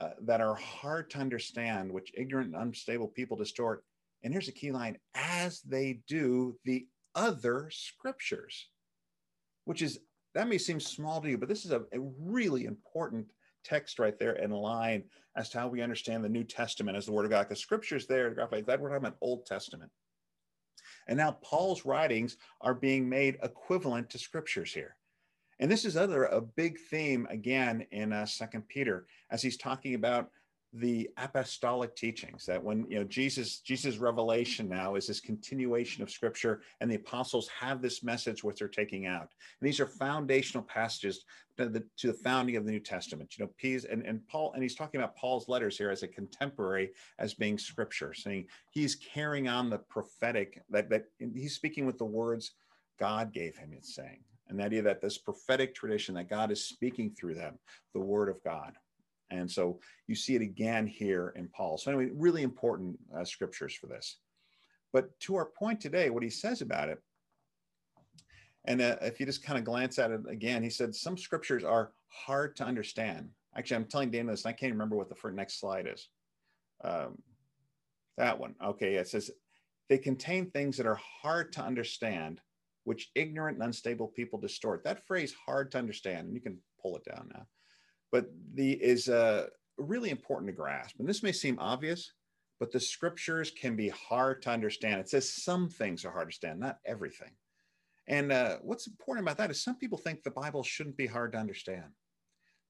uh, 0.01 0.11
that 0.23 0.41
are 0.41 0.55
hard 0.55 1.11
to 1.11 1.19
understand, 1.19 1.93
which 1.93 2.13
ignorant 2.15 2.55
and 2.55 2.63
unstable 2.63 3.09
people 3.09 3.37
distort. 3.37 3.85
And 4.23 4.33
here's 4.33 4.49
a 4.49 4.53
key 4.53 4.73
line 4.73 4.99
as 5.15 5.61
they 5.61 6.01
do 6.07 6.57
the 6.65 6.87
other 7.15 7.69
scriptures, 7.71 8.69
which 9.65 9.83
is 9.83 9.99
that 10.35 10.49
may 10.49 10.59
seem 10.59 10.81
small 10.81 11.21
to 11.21 11.29
you, 11.29 11.39
but 11.39 11.49
this 11.49 11.65
is 11.65 11.73
a, 11.73 11.83
a 11.93 12.01
really 12.19 12.65
important 12.65 13.27
text 13.65 13.99
right 13.99 14.19
there 14.19 14.35
and 14.35 14.55
line 14.55 15.03
as 15.37 15.51
to 15.51 15.59
how 15.59 15.69
we 15.69 15.83
understand 15.83 16.25
the 16.25 16.29
New 16.29 16.45
Testament 16.45 16.97
as 16.97 17.07
the 17.07 17.13
Word 17.13 17.25
of 17.25 17.31
God. 17.31 17.49
The 17.49 17.57
Scripture's 17.57 18.07
there, 18.07 18.33
that 18.35 18.51
we're 18.51 18.63
talking 18.63 18.95
about 18.95 19.17
Old 19.21 19.45
Testament. 19.47 19.91
And 21.09 21.19
now 21.19 21.39
Paul's 21.43 21.85
writings 21.85 22.37
are 22.61 22.75
being 22.75 23.09
made 23.09 23.39
equivalent 23.43 24.11
to 24.11 24.19
Scriptures 24.19 24.73
here. 24.73 24.97
And 25.61 25.71
this 25.71 25.85
is 25.85 25.97
other 25.97 26.25
a 26.25 26.41
big 26.41 26.79
theme 26.79 27.27
again 27.31 27.87
in 27.93 28.13
uh, 28.13 28.25
Second 28.25 28.67
Peter 28.67 29.07
as 29.31 29.43
he's 29.43 29.59
talking 29.59 29.95
about 29.95 30.31
the 30.73 31.11
apostolic 31.17 31.97
teachings 31.97 32.47
that 32.47 32.63
when 32.63 32.87
you 32.89 32.97
know 32.97 33.03
jesus 33.03 33.59
jesus 33.59 33.99
revelation 33.99 34.69
now 34.69 34.95
is 34.95 35.05
this 35.05 35.19
continuation 35.19 36.01
of 36.01 36.11
scripture 36.11 36.61
and 36.81 36.89
the 36.89 36.95
apostles 36.95 37.49
have 37.49 37.83
this 37.83 38.05
message 38.05 38.45
which 38.45 38.61
they're 38.61 38.69
taking 38.69 39.05
out. 39.07 39.33
And 39.61 39.69
these 39.69 39.81
are 39.81 39.87
foundational 39.87 40.63
passages 40.63 41.25
to 41.57 41.69
the, 41.69 41.85
to 41.97 42.07
the 42.07 42.15
founding 42.15 42.55
of 42.55 42.65
the 42.65 42.71
new 42.71 42.79
testament 42.79 43.37
you 43.37 43.45
know 43.45 43.81
and, 43.91 44.07
and 44.07 44.25
paul 44.29 44.53
and 44.53 44.63
he's 44.63 44.77
talking 44.77 45.01
about 45.01 45.17
paul's 45.17 45.49
letters 45.49 45.77
here 45.77 45.91
as 45.91 46.05
a 46.05 46.09
contemporary 46.09 46.91
as 47.19 47.35
being 47.35 47.59
scripture 47.59 48.15
saying 48.15 48.47
he's 48.71 48.95
carrying 48.95 49.49
on 49.49 49.71
the 49.71 49.79
prophetic 49.79 50.63
that 50.71 50.89
that 50.89 51.07
he's 51.35 51.55
speaking 51.55 51.85
with 51.85 51.99
the 51.99 52.05
words 52.05 52.53
god 53.01 53.33
gave 53.33 53.57
him 53.57 53.73
it's 53.73 53.97
saying 53.97 54.21
and 54.51 54.59
the 54.59 54.65
idea 54.65 54.83
that 54.83 55.01
this 55.01 55.17
prophetic 55.17 55.75
tradition 55.75 56.15
that 56.17 56.29
God 56.29 56.51
is 56.51 56.65
speaking 56.65 57.11
through 57.11 57.35
them, 57.35 57.59
the 57.95 58.01
word 58.01 58.29
of 58.29 58.43
God. 58.43 58.73
And 59.31 59.49
so 59.49 59.79
you 60.09 60.17
see 60.17 60.35
it 60.35 60.43
again 60.43 60.87
here 60.89 61.33
in 61.37 61.49
Paul. 61.49 61.79
So, 61.79 61.93
anyway, 61.93 62.11
really 62.13 62.43
important 62.43 62.99
uh, 63.17 63.25
scriptures 63.25 63.75
for 63.75 63.87
this. 63.87 64.19
But 64.93 65.19
to 65.21 65.37
our 65.37 65.47
point 65.47 65.81
today, 65.81 66.11
what 66.11 66.25
he 66.25 66.31
says 66.31 66.63
about 66.63 66.89
it, 66.89 66.99
and 68.65 68.83
uh, 68.83 68.97
if 69.03 69.21
you 69.21 69.27
just 69.27 69.45
kind 69.45 69.57
of 69.59 69.65
glance 69.65 70.01
at 70.01 70.11
it 70.11 70.21
again, 70.29 70.65
he 70.65 70.71
said 70.71 70.95
some 70.95 71.17
scriptures 71.17 71.63
are 71.63 71.93
hard 72.09 72.57
to 72.57 72.65
understand. 72.65 73.31
Actually, 73.57 73.77
I'm 73.77 73.85
telling 73.85 74.11
Dana 74.11 74.33
this, 74.33 74.45
and 74.45 74.51
I 74.51 74.57
can't 74.57 74.73
remember 74.73 74.97
what 74.97 75.09
the 75.09 75.31
next 75.31 75.61
slide 75.61 75.89
is. 75.91 76.09
Um, 76.83 77.19
that 78.19 78.39
one. 78.39 78.57
Okay, 78.63 78.95
it 78.95 79.09
says 79.09 79.31
they 79.89 79.97
contain 79.97 80.51
things 80.51 80.77
that 80.77 80.87
are 80.87 81.01
hard 81.23 81.53
to 81.53 81.63
understand 81.63 82.41
which 82.85 83.11
ignorant 83.15 83.59
and 83.59 83.67
unstable 83.67 84.09
people 84.09 84.39
distort. 84.39 84.85
That 84.85 85.07
phrase 85.07 85.35
hard 85.47 85.71
to 85.73 85.79
understand, 85.79 86.27
and 86.27 86.35
you 86.35 86.41
can 86.41 86.59
pull 86.81 86.97
it 86.97 87.05
down 87.05 87.31
now, 87.33 87.47
but 88.11 88.27
the 88.55 88.73
is 88.73 89.09
uh, 89.09 89.47
really 89.79 90.11
important 90.11 90.49
to 90.49 90.57
grasp. 90.57 90.97
And 90.99 91.09
this 91.09 91.23
may 91.23 91.33
seem 91.33 91.59
obvious, 91.59 92.13
but 92.59 92.73
the 92.73 92.81
scriptures 92.81 93.51
can 93.51 93.77
be 93.77 93.89
hard 93.89 94.43
to 94.43 94.51
understand. 94.51 95.01
It 95.01 95.09
says 95.09 95.33
some 95.33 95.69
things 95.69 96.05
are 96.05 96.11
hard 96.11 96.21
to 96.21 96.27
understand, 96.27 96.61
not 96.61 96.79
everything. 96.85 97.31
And 98.07 98.33
uh, 98.33 98.57
what's 98.63 98.87
important 98.87 99.25
about 99.25 99.39
that 99.39 99.51
is 99.51 99.63
some 99.63 99.77
people 99.77 99.99
think 99.99 100.23
the 100.23 100.31
Bible 100.31 100.63
shouldn't 100.63 100.97
be 100.97 101.07
hard 101.07 101.33
to 101.33 101.39
understand. 101.39 101.85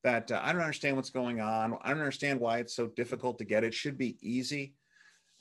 That 0.05 0.31
uh, 0.31 0.41
I 0.43 0.53
don't 0.53 0.63
understand 0.63 0.97
what's 0.97 1.11
going 1.11 1.41
on. 1.41 1.77
I 1.83 1.91
don't 1.91 1.99
understand 1.99 2.41
why 2.41 2.59
it's 2.59 2.75
so 2.75 2.89
difficult 2.89 3.39
to 3.39 3.45
get. 3.45 3.65
It 3.65 3.75
should 3.75 3.99
be 3.99 4.17
easy. 4.23 4.75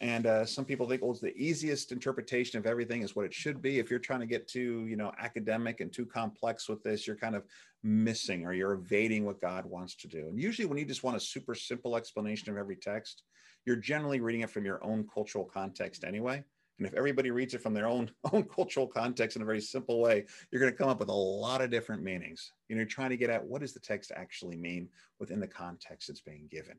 And 0.01 0.27
uh, 0.27 0.46
some 0.46 0.63
people 0.63 0.88
think, 0.88 1.01
well, 1.01 1.12
it's 1.12 1.20
the 1.20 1.36
easiest 1.36 1.91
interpretation 1.91 2.58
of 2.58 2.65
everything 2.65 3.01
is 3.01 3.18
what 3.18 3.25
it 3.25 3.34
should 3.34 3.62
be. 3.62 3.79
If 3.79 3.89
you're 3.89 4.00
trying 4.00 4.22
to 4.22 4.25
get 4.25 4.48
too, 4.48 4.86
you 4.88 4.96
know, 4.96 5.12
academic 5.20 5.82
and 5.82 5.91
too 5.91 6.06
complex 6.06 6.70
with 6.70 6.82
this, 6.84 7.06
you're 7.06 7.18
kind 7.18 7.36
of 7.36 7.44
missing 7.84 8.46
or 8.46 8.53
you're 8.53 8.74
evading 8.74 9.25
what 9.25 9.41
God 9.41 9.65
wants 9.65 9.96
to 9.98 10.08
do. 10.08 10.27
And 10.29 10.39
usually, 10.39 10.68
when 10.68 10.77
you 10.77 10.86
just 10.86 11.03
want 11.03 11.18
a 11.18 11.20
super 11.20 11.53
simple 11.53 11.98
explanation 11.98 12.50
of 12.50 12.58
every 12.58 12.77
text, 12.77 13.24
you're 13.65 13.75
generally 13.75 14.22
reading 14.22 14.41
it 14.41 14.50
from 14.50 14.63
your 14.63 14.82
own 14.86 15.06
cultural 15.13 15.44
context 15.44 16.06
anyway. 16.06 16.44
And 16.77 16.88
if 16.88 16.94
everybody 16.94 17.29
reads 17.29 17.53
it 17.53 17.62
from 17.62 17.74
their 17.74 17.88
own 17.88 18.10
own 18.32 18.44
cultural 18.44 18.88
context 18.88 19.36
in 19.36 19.41
a 19.41 19.46
very 19.46 19.60
simple 19.60 20.00
way, 20.00 20.25
you're 20.50 20.62
going 20.62 20.72
to 20.72 20.77
come 20.77 20.88
up 20.88 21.00
with 21.00 21.10
a 21.10 21.13
lot 21.13 21.62
of 21.62 21.70
different 21.70 22.03
meanings. 22.03 22.53
You 22.70 22.75
know, 22.75 22.79
you're 22.79 22.88
trying 22.88 23.10
to 23.10 23.18
get 23.18 23.29
at 23.29 23.46
what 23.46 23.60
does 23.60 23.74
the 23.74 23.82
text 23.82 24.13
actually 24.15 24.56
mean 24.56 24.88
within 25.20 25.41
the 25.41 25.48
context 25.48 26.10
it's 26.10 26.22
being 26.22 26.48
given. 26.50 26.77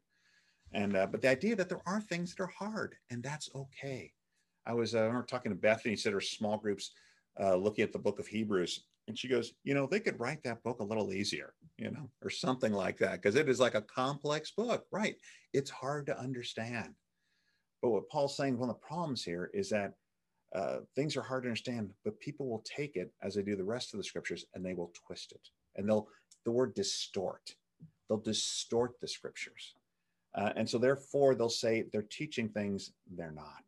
And 0.72 0.96
uh, 0.96 1.06
but 1.06 1.20
the 1.20 1.28
idea 1.28 1.56
that 1.56 1.68
there 1.68 1.82
are 1.86 2.00
things 2.00 2.34
that 2.34 2.42
are 2.42 2.46
hard, 2.46 2.94
and 3.10 3.22
that's 3.22 3.50
okay. 3.54 4.12
I 4.66 4.74
was 4.74 4.94
uh, 4.94 4.98
I 4.98 5.02
remember 5.02 5.26
talking 5.26 5.52
to 5.52 5.58
Bethany, 5.58 5.96
said 5.96 6.12
her 6.12 6.20
small 6.20 6.58
groups 6.58 6.92
uh, 7.40 7.56
looking 7.56 7.82
at 7.82 7.92
the 7.92 7.98
book 7.98 8.20
of 8.20 8.26
Hebrews, 8.26 8.84
and 9.08 9.18
she 9.18 9.28
goes, 9.28 9.54
you 9.64 9.74
know, 9.74 9.86
they 9.86 10.00
could 10.00 10.20
write 10.20 10.42
that 10.44 10.62
book 10.62 10.80
a 10.80 10.84
little 10.84 11.12
easier, 11.12 11.54
you 11.78 11.90
know, 11.90 12.08
or 12.22 12.30
something 12.30 12.72
like 12.72 12.98
that, 12.98 13.20
because 13.20 13.34
it 13.34 13.48
is 13.48 13.58
like 13.58 13.74
a 13.74 13.82
complex 13.82 14.52
book, 14.52 14.86
right? 14.92 15.16
It's 15.52 15.70
hard 15.70 16.06
to 16.06 16.18
understand. 16.18 16.94
But 17.82 17.90
what 17.90 18.08
Paul's 18.08 18.36
saying, 18.36 18.58
one 18.58 18.68
of 18.68 18.76
the 18.76 18.86
problems 18.86 19.24
here 19.24 19.50
is 19.52 19.70
that 19.70 19.94
uh, 20.54 20.78
things 20.94 21.16
are 21.16 21.22
hard 21.22 21.44
to 21.44 21.48
understand, 21.48 21.90
but 22.04 22.20
people 22.20 22.48
will 22.48 22.64
take 22.64 22.96
it 22.96 23.12
as 23.22 23.34
they 23.34 23.42
do 23.42 23.56
the 23.56 23.64
rest 23.64 23.94
of 23.94 23.98
the 23.98 24.04
scriptures 24.04 24.44
and 24.54 24.64
they 24.64 24.74
will 24.74 24.92
twist 25.06 25.32
it. 25.32 25.48
And 25.76 25.88
they'll, 25.88 26.08
the 26.44 26.50
word 26.50 26.74
distort, 26.74 27.54
they'll 28.08 28.18
distort 28.18 29.00
the 29.00 29.08
scriptures. 29.08 29.74
Uh, 30.34 30.52
and 30.56 30.68
so 30.68 30.78
therefore 30.78 31.34
they'll 31.34 31.48
say 31.48 31.84
they're 31.92 32.02
teaching 32.02 32.48
things 32.48 32.92
they're 33.16 33.32
not. 33.32 33.64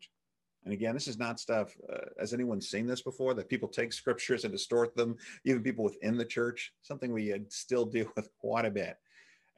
And 0.65 0.73
again, 0.73 0.95
this 0.95 1.09
is 1.09 1.19
not 1.19 1.41
stuff, 1.41 1.75
uh, 1.93 1.99
has 2.21 2.33
anyone 2.33 2.61
seen 2.61 2.87
this 2.87 3.03
before? 3.03 3.35
That 3.35 3.49
people 3.49 3.69
take 3.69 3.93
scriptures 3.93 4.45
and 4.45 4.53
distort 4.53 4.95
them, 4.95 5.17
even 5.45 5.63
people 5.63 5.85
within 5.85 6.17
the 6.17 6.25
church, 6.25 6.73
something 6.83 7.13
we 7.13 7.35
still 7.49 7.85
deal 7.85 8.07
with 8.17 8.29
quite 8.39 8.65
a 8.65 8.71
bit. 8.71 8.97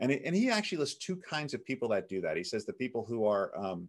And, 0.00 0.11
it, 0.11 0.23
and 0.25 0.34
he 0.34 0.50
actually 0.50 0.78
lists 0.78 1.04
two 1.04 1.16
kinds 1.16 1.54
of 1.54 1.64
people 1.64 1.88
that 1.88 2.08
do 2.08 2.20
that. 2.23 2.37
He 2.37 2.44
says 2.44 2.64
the 2.64 2.73
people 2.73 3.04
who 3.06 3.26
are 3.26 3.56
um, 3.56 3.88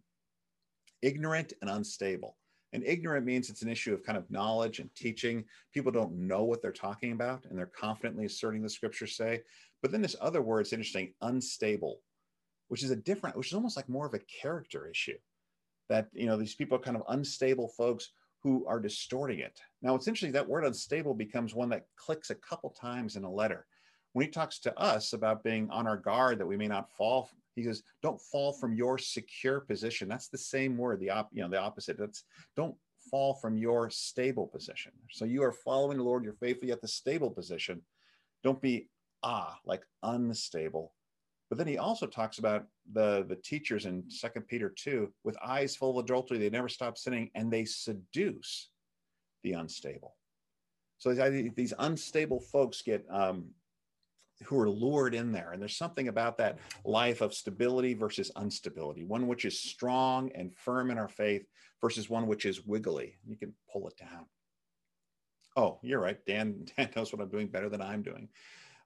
ignorant 1.02 1.54
and 1.62 1.70
unstable. 1.70 2.38
And 2.74 2.84
ignorant 2.86 3.26
means 3.26 3.50
it's 3.50 3.62
an 3.62 3.70
issue 3.70 3.94
of 3.94 4.04
kind 4.04 4.18
of 4.18 4.30
knowledge 4.30 4.80
and 4.80 4.94
teaching. 4.96 5.46
People 5.74 5.94
don't 5.94 6.14
know 6.14 6.44
what 6.44 6.62
they're 6.62 6.74
talking 6.74 7.14
about 7.14 7.46
and 7.46 7.58
they're 7.58 7.68
confidently 7.68 8.26
asserting 8.26 8.62
the 8.62 8.70
scriptures 8.70 9.16
say. 9.16 9.42
But 9.82 9.92
then 9.92 10.02
this 10.02 10.18
other 10.20 10.42
word 10.42 10.66
is 10.66 10.74
interesting, 10.74 11.14
unstable, 11.22 12.02
which 12.68 12.84
is 12.84 12.92
a 12.92 12.96
different, 12.96 13.38
which 13.38 13.48
is 13.48 13.54
almost 13.54 13.76
like 13.78 13.90
more 13.90 14.06
of 14.06 14.14
a 14.14 14.20
character 14.42 14.88
issue. 14.88 15.18
That, 15.90 16.08
you 16.14 16.26
know, 16.26 16.38
these 16.38 16.56
people 16.56 16.78
are 16.78 16.82
kind 16.82 16.98
of 16.98 17.04
unstable 17.10 17.68
folks 17.70 18.12
who 18.42 18.66
are 18.68 18.80
distorting 18.80 19.40
it. 19.40 19.60
Now, 19.82 19.96
it's 19.96 20.08
interesting 20.08 20.32
that 20.34 20.48
word 20.48 20.66
unstable 20.66 21.14
becomes 21.14 21.54
one 21.54 21.70
that 21.70 21.86
clicks 21.96 22.30
a 22.30 22.36
couple 22.36 22.72
times 22.72 23.16
in 23.16 23.24
a 23.24 23.32
letter. 23.32 23.68
When 24.14 24.26
he 24.26 24.32
talks 24.32 24.60
to 24.60 24.80
us 24.80 25.14
about 25.14 25.44
being 25.44 25.70
on 25.70 25.86
our 25.86 25.98
guard 25.98 26.40
that 26.40 26.46
we 26.46 26.58
may 26.58 26.68
not 26.68 26.92
fall 26.96 27.30
he 27.56 27.64
says, 27.64 27.84
don't 28.02 28.22
fall 28.22 28.54
from 28.54 28.74
your 28.74 28.98
secure 28.98 29.62
position. 29.62 30.08
That's 30.08 30.28
the 30.28 30.38
same 30.38 30.78
word, 30.78 31.00
the 31.00 31.10
op, 31.10 31.30
you 31.32 31.42
know, 31.42 31.50
the 31.50 31.60
opposite. 31.60 31.98
That's 31.98 32.26
don't 32.56 32.76
fall 33.10 33.34
from 33.36 33.58
your 33.58 33.90
stable 33.90 34.48
position. 34.48 34.92
So 35.12 35.26
you 35.26 35.42
are 35.44 35.54
following 35.54 35.98
the 35.98 36.04
Lord, 36.04 36.24
you're 36.24 36.34
faithfully 36.34 36.72
at 36.72 36.82
the 36.82 36.88
stable 36.88 37.32
position. 37.32 37.82
Don't 38.44 38.62
be 38.62 38.90
ah, 39.24 39.58
like 39.66 39.84
unstable. 40.04 40.94
But 41.50 41.58
then 41.58 41.68
he 41.68 41.78
also 41.78 42.08
talks 42.08 42.40
about 42.40 42.66
the, 42.92 43.26
the 43.28 43.36
teachers 43.36 43.86
in 43.86 44.04
Second 44.10 44.48
Peter 44.48 44.74
2 44.76 45.12
with 45.24 45.38
eyes 45.46 45.76
full 45.76 45.98
of 45.98 46.04
adultery, 46.04 46.38
they 46.38 46.50
never 46.50 46.70
stop 46.70 46.98
sinning 46.98 47.30
and 47.36 47.52
they 47.52 47.66
seduce 47.66 48.70
the 49.44 49.54
unstable. 49.54 50.16
So 50.98 51.14
these 51.14 51.74
unstable 51.78 52.40
folks 52.40 52.82
get 52.82 53.06
um, 53.12 53.50
who 54.44 54.60
are 54.60 54.70
lured 54.70 55.16
in 55.16 55.32
there. 55.32 55.52
And 55.52 55.62
there's 55.62 55.78
something 55.78 56.08
about 56.08 56.38
that 56.38 56.60
life 56.84 57.22
of 57.22 57.34
stability 57.34 57.94
versus 57.94 58.32
instability, 58.40 59.04
one 59.04 59.28
which 59.28 59.46
is 59.46 59.60
strong 59.60 60.32
and 60.36 60.54
firm 60.54 60.92
in 60.92 60.98
our 60.98 61.08
faith 61.08 61.46
versus 61.82 62.10
one 62.10 62.28
which 62.28 62.46
is 62.46 62.66
wiggly. 62.66 63.18
You 63.26 63.38
can 63.38 63.54
pull 63.72 63.88
it 63.88 63.98
down. 63.98 64.26
Oh, 65.56 65.80
you're 65.82 66.02
right. 66.02 66.18
Dan, 66.26 66.66
Dan 66.78 66.90
knows 66.96 67.14
what 67.14 67.22
I'm 67.22 67.30
doing 67.30 67.48
better 67.48 67.70
than 67.70 67.82
I'm 67.82 68.02
doing. 68.02 68.30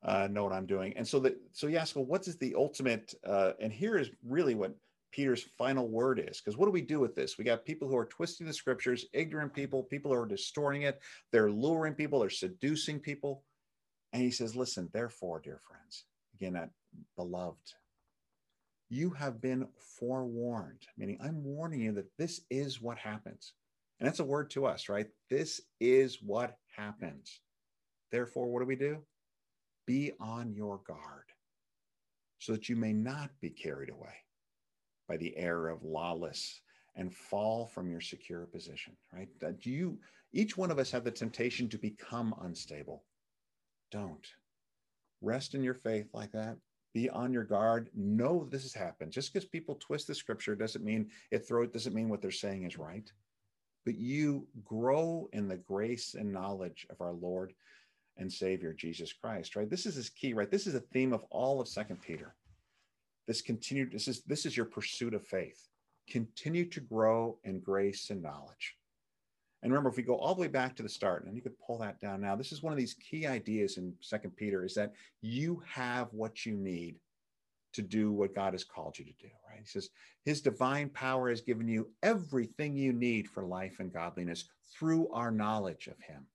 Uh, 0.02 0.28
know 0.32 0.44
what 0.44 0.54
I'm 0.54 0.66
doing. 0.66 0.94
And 0.96 1.08
so 1.08 1.20
that 1.20 1.36
so 1.52 1.68
you 1.68 1.78
ask, 1.78 1.96
well, 1.96 2.06
what 2.06 2.28
is 2.28 2.38
the 2.38 2.56
ultimate? 2.56 3.14
Uh, 3.26 3.52
and 3.60 3.72
here 3.72 3.98
is 3.98 4.10
really 4.26 4.56
what 4.56 4.74
Peter's 5.12 5.44
final 5.58 5.88
word 5.88 6.24
is. 6.26 6.40
Because 6.40 6.58
what 6.58 6.68
do 6.68 6.72
we 6.72 6.82
do 6.82 7.00
with 7.00 7.16
this? 7.16 7.38
We 7.38 7.44
got 7.44 7.66
people 7.66 7.88
who 7.88 7.98
are 7.98 8.06
twisting 8.06 8.48
the 8.48 8.54
scriptures, 8.54 9.06
ignorant 9.14 9.54
people, 9.54 9.84
people 9.84 10.12
who 10.14 10.20
are 10.20 10.26
distorting 10.28 10.84
it, 10.84 11.02
they're 11.32 11.52
luring 11.52 11.94
people, 11.94 12.20
they're 12.20 12.30
seducing 12.30 13.00
people. 13.00 13.44
And 14.14 14.22
he 14.22 14.32
says, 14.32 14.56
Listen, 14.56 14.90
therefore, 14.94 15.42
dear 15.44 15.60
friends, 15.68 16.06
again, 16.36 16.54
that 16.54 16.70
beloved, 17.16 17.74
you 18.90 19.12
have 19.12 19.42
been 19.42 19.68
forewarned, 20.00 20.88
meaning 20.98 21.20
I'm 21.22 21.44
warning 21.44 21.82
you 21.82 21.92
that 21.94 22.10
this 22.18 22.42
is 22.50 22.82
what 22.82 22.98
happens. 22.98 23.54
And 24.00 24.08
that's 24.08 24.20
a 24.20 24.26
word 24.26 24.50
to 24.52 24.66
us, 24.66 24.90
right? 24.90 25.08
This 25.30 25.62
is 25.80 26.20
what 26.22 26.58
happens. 26.76 27.42
Therefore, 28.12 28.48
what 28.48 28.62
do 28.62 28.66
we 28.66 28.76
do? 28.76 29.04
Be 29.90 30.12
on 30.20 30.54
your 30.54 30.82
guard 30.86 31.26
so 32.38 32.52
that 32.52 32.70
you 32.70 32.76
may 32.76 32.94
not 32.94 33.32
be 33.42 33.50
carried 33.50 33.90
away 33.90 34.14
by 35.08 35.18
the 35.18 35.36
error 35.36 35.68
of 35.68 35.84
lawless 35.84 36.62
and 36.96 37.12
fall 37.12 37.66
from 37.66 37.90
your 37.90 38.00
secure 38.00 38.46
position, 38.46 38.96
right? 39.12 39.30
That 39.42 39.66
you, 39.66 39.98
each 40.32 40.56
one 40.56 40.70
of 40.70 40.78
us 40.78 40.92
have 40.92 41.04
the 41.04 41.10
temptation 41.10 41.68
to 41.70 41.80
become 41.80 42.36
unstable 42.44 43.04
don't. 43.92 44.28
Rest 45.22 45.56
in 45.56 45.64
your 45.64 45.74
faith 45.74 46.10
like 46.14 46.34
that. 46.34 46.58
Be 46.94 47.10
on 47.10 47.34
your 47.34 47.44
guard. 47.44 47.90
Know 47.96 48.48
this 48.52 48.62
has 48.62 48.76
happened. 48.76 49.12
Just 49.12 49.34
because 49.34 49.50
people 49.50 49.74
twist 49.80 50.06
the 50.06 50.14
scripture 50.14 50.54
doesn't 50.54 50.86
mean 50.86 51.10
it 51.32 51.48
throw 51.48 51.64
it 51.64 51.74
doesn't 51.74 51.96
mean 51.96 52.10
what 52.10 52.22
they're 52.22 52.30
saying 52.30 52.62
is 52.62 52.78
right. 52.78 53.12
But 53.86 53.98
you 53.98 54.46
grow 54.64 55.30
in 55.34 55.48
the 55.48 55.58
grace 55.58 56.14
and 56.14 56.32
knowledge 56.32 56.86
of 56.92 57.02
our 57.02 57.14
Lord 57.14 57.56
and 58.20 58.32
Savior 58.32 58.74
Jesus 58.74 59.14
Christ, 59.14 59.56
right? 59.56 59.70
This 59.70 59.86
is 59.86 59.96
his 59.96 60.10
key, 60.10 60.34
right? 60.34 60.52
This 60.52 60.68
is 60.68 60.76
a 60.76 60.80
theme 60.80 61.14
of 61.14 61.24
all 61.32 61.60
of 61.60 61.68
Second 61.68 62.02
Peter. 62.02 62.36
This 63.28 63.42
continued, 63.42 63.92
this 63.92 64.08
is 64.08 64.24
this 64.24 64.46
is 64.46 64.56
your 64.56 64.66
pursuit 64.66 65.14
of 65.14 65.26
faith. 65.26 65.68
Continue 66.10 66.66
to 66.70 66.80
grow 66.80 67.38
in 67.44 67.60
grace 67.60 68.10
and 68.10 68.22
knowledge. 68.22 68.76
And 69.62 69.72
remember, 69.72 69.90
if 69.90 69.98
we 69.98 70.04
go 70.04 70.16
all 70.16 70.36
the 70.36 70.42
way 70.42 70.48
back 70.48 70.76
to 70.76 70.84
the 70.84 70.90
start, 70.90 71.26
and 71.26 71.36
you 71.36 71.42
could 71.42 71.60
pull 71.60 71.78
that 71.80 72.00
down 72.00 72.22
now, 72.22 72.36
this 72.36 72.52
is 72.52 72.64
one 72.64 72.72
of 72.72 72.80
these 72.80 72.96
key 72.96 73.28
ideas 73.28 73.78
in 73.78 73.94
Second 74.00 74.36
Peter 74.36 74.64
is 74.64 74.74
that 74.76 74.94
you 75.22 75.62
have 75.68 76.08
what 76.12 76.46
you 76.46 76.56
need 76.56 76.96
to 77.74 77.82
do 77.82 78.12
what 78.12 78.34
God 78.34 78.54
has 78.54 78.64
called 78.64 78.98
you 78.98 79.06
to 79.06 79.14
do, 79.20 79.28
right? 79.48 79.60
He 79.60 79.66
says, 79.66 79.90
His 80.26 80.42
divine 80.42 80.90
power 80.90 81.30
has 81.30 81.42
given 81.42 81.68
you 81.68 81.90
everything 82.02 82.76
you 82.76 82.94
need 82.94 83.28
for 83.28 83.46
life 83.46 83.76
and 83.80 83.94
godliness 83.94 84.46
through 84.74 85.10
our 85.10 85.30
knowledge 85.30 85.88
of 85.88 86.00
Him. 86.00 86.26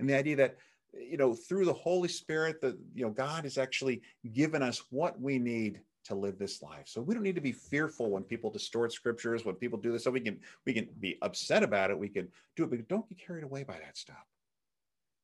And 0.00 0.08
the 0.08 0.16
idea 0.16 0.36
that, 0.36 0.56
you 0.98 1.16
know, 1.16 1.34
through 1.34 1.64
the 1.64 1.72
Holy 1.72 2.08
Spirit, 2.08 2.60
that, 2.60 2.78
you 2.94 3.04
know, 3.04 3.10
God 3.10 3.44
has 3.44 3.58
actually 3.58 4.02
given 4.32 4.62
us 4.62 4.82
what 4.90 5.20
we 5.20 5.38
need 5.38 5.80
to 6.04 6.14
live 6.14 6.38
this 6.38 6.62
life. 6.62 6.86
So 6.86 7.02
we 7.02 7.14
don't 7.14 7.22
need 7.24 7.34
to 7.34 7.40
be 7.40 7.52
fearful 7.52 8.10
when 8.10 8.22
people 8.22 8.50
distort 8.50 8.92
scriptures, 8.92 9.44
when 9.44 9.56
people 9.56 9.78
do 9.78 9.92
this. 9.92 10.04
So 10.04 10.10
we 10.10 10.20
can 10.20 10.38
we 10.64 10.72
can 10.72 10.88
be 11.00 11.18
upset 11.22 11.62
about 11.62 11.90
it. 11.90 11.98
We 11.98 12.08
can 12.08 12.28
do 12.54 12.64
it, 12.64 12.70
but 12.70 12.88
don't 12.88 13.08
get 13.08 13.18
carried 13.18 13.44
away 13.44 13.64
by 13.64 13.74
that 13.74 13.96
stuff. 13.96 14.24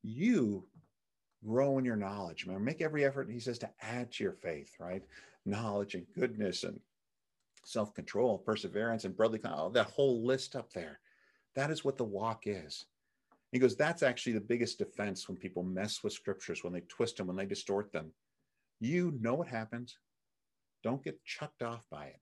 You 0.02 0.66
grow 1.46 1.78
in 1.78 1.84
your 1.84 1.96
knowledge. 1.96 2.44
Remember, 2.44 2.64
make 2.64 2.82
every 2.82 3.04
effort, 3.04 3.30
he 3.30 3.40
says, 3.40 3.58
to 3.58 3.70
add 3.80 4.12
to 4.12 4.24
your 4.24 4.32
faith, 4.32 4.74
right? 4.78 5.02
Knowledge 5.46 5.94
and 5.94 6.06
goodness 6.14 6.64
and 6.64 6.80
self-control, 7.64 8.38
perseverance, 8.38 9.04
and 9.04 9.16
brotherly 9.16 9.40
oh, 9.44 9.70
that 9.70 9.86
whole 9.86 10.24
list 10.24 10.56
up 10.56 10.72
there. 10.72 10.98
That 11.54 11.70
is 11.70 11.84
what 11.84 11.96
the 11.96 12.04
walk 12.04 12.44
is. 12.46 12.86
He 13.52 13.58
goes, 13.58 13.76
that's 13.76 14.02
actually 14.02 14.32
the 14.32 14.40
biggest 14.40 14.78
defense 14.78 15.28
when 15.28 15.36
people 15.36 15.62
mess 15.62 16.02
with 16.02 16.14
scriptures, 16.14 16.64
when 16.64 16.72
they 16.72 16.80
twist 16.80 17.18
them, 17.18 17.26
when 17.26 17.36
they 17.36 17.44
distort 17.44 17.92
them. 17.92 18.10
You 18.80 19.16
know 19.20 19.34
what 19.34 19.48
happens. 19.48 19.98
Don't 20.82 21.04
get 21.04 21.22
chucked 21.24 21.62
off 21.62 21.84
by 21.90 22.06
it, 22.06 22.20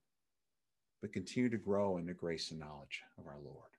but 1.01 1.13
continue 1.13 1.49
to 1.49 1.57
grow 1.57 1.97
in 1.97 2.05
the 2.05 2.13
grace 2.13 2.51
and 2.51 2.59
knowledge 2.59 3.01
of 3.17 3.25
our 3.27 3.39
Lord. 3.43 3.69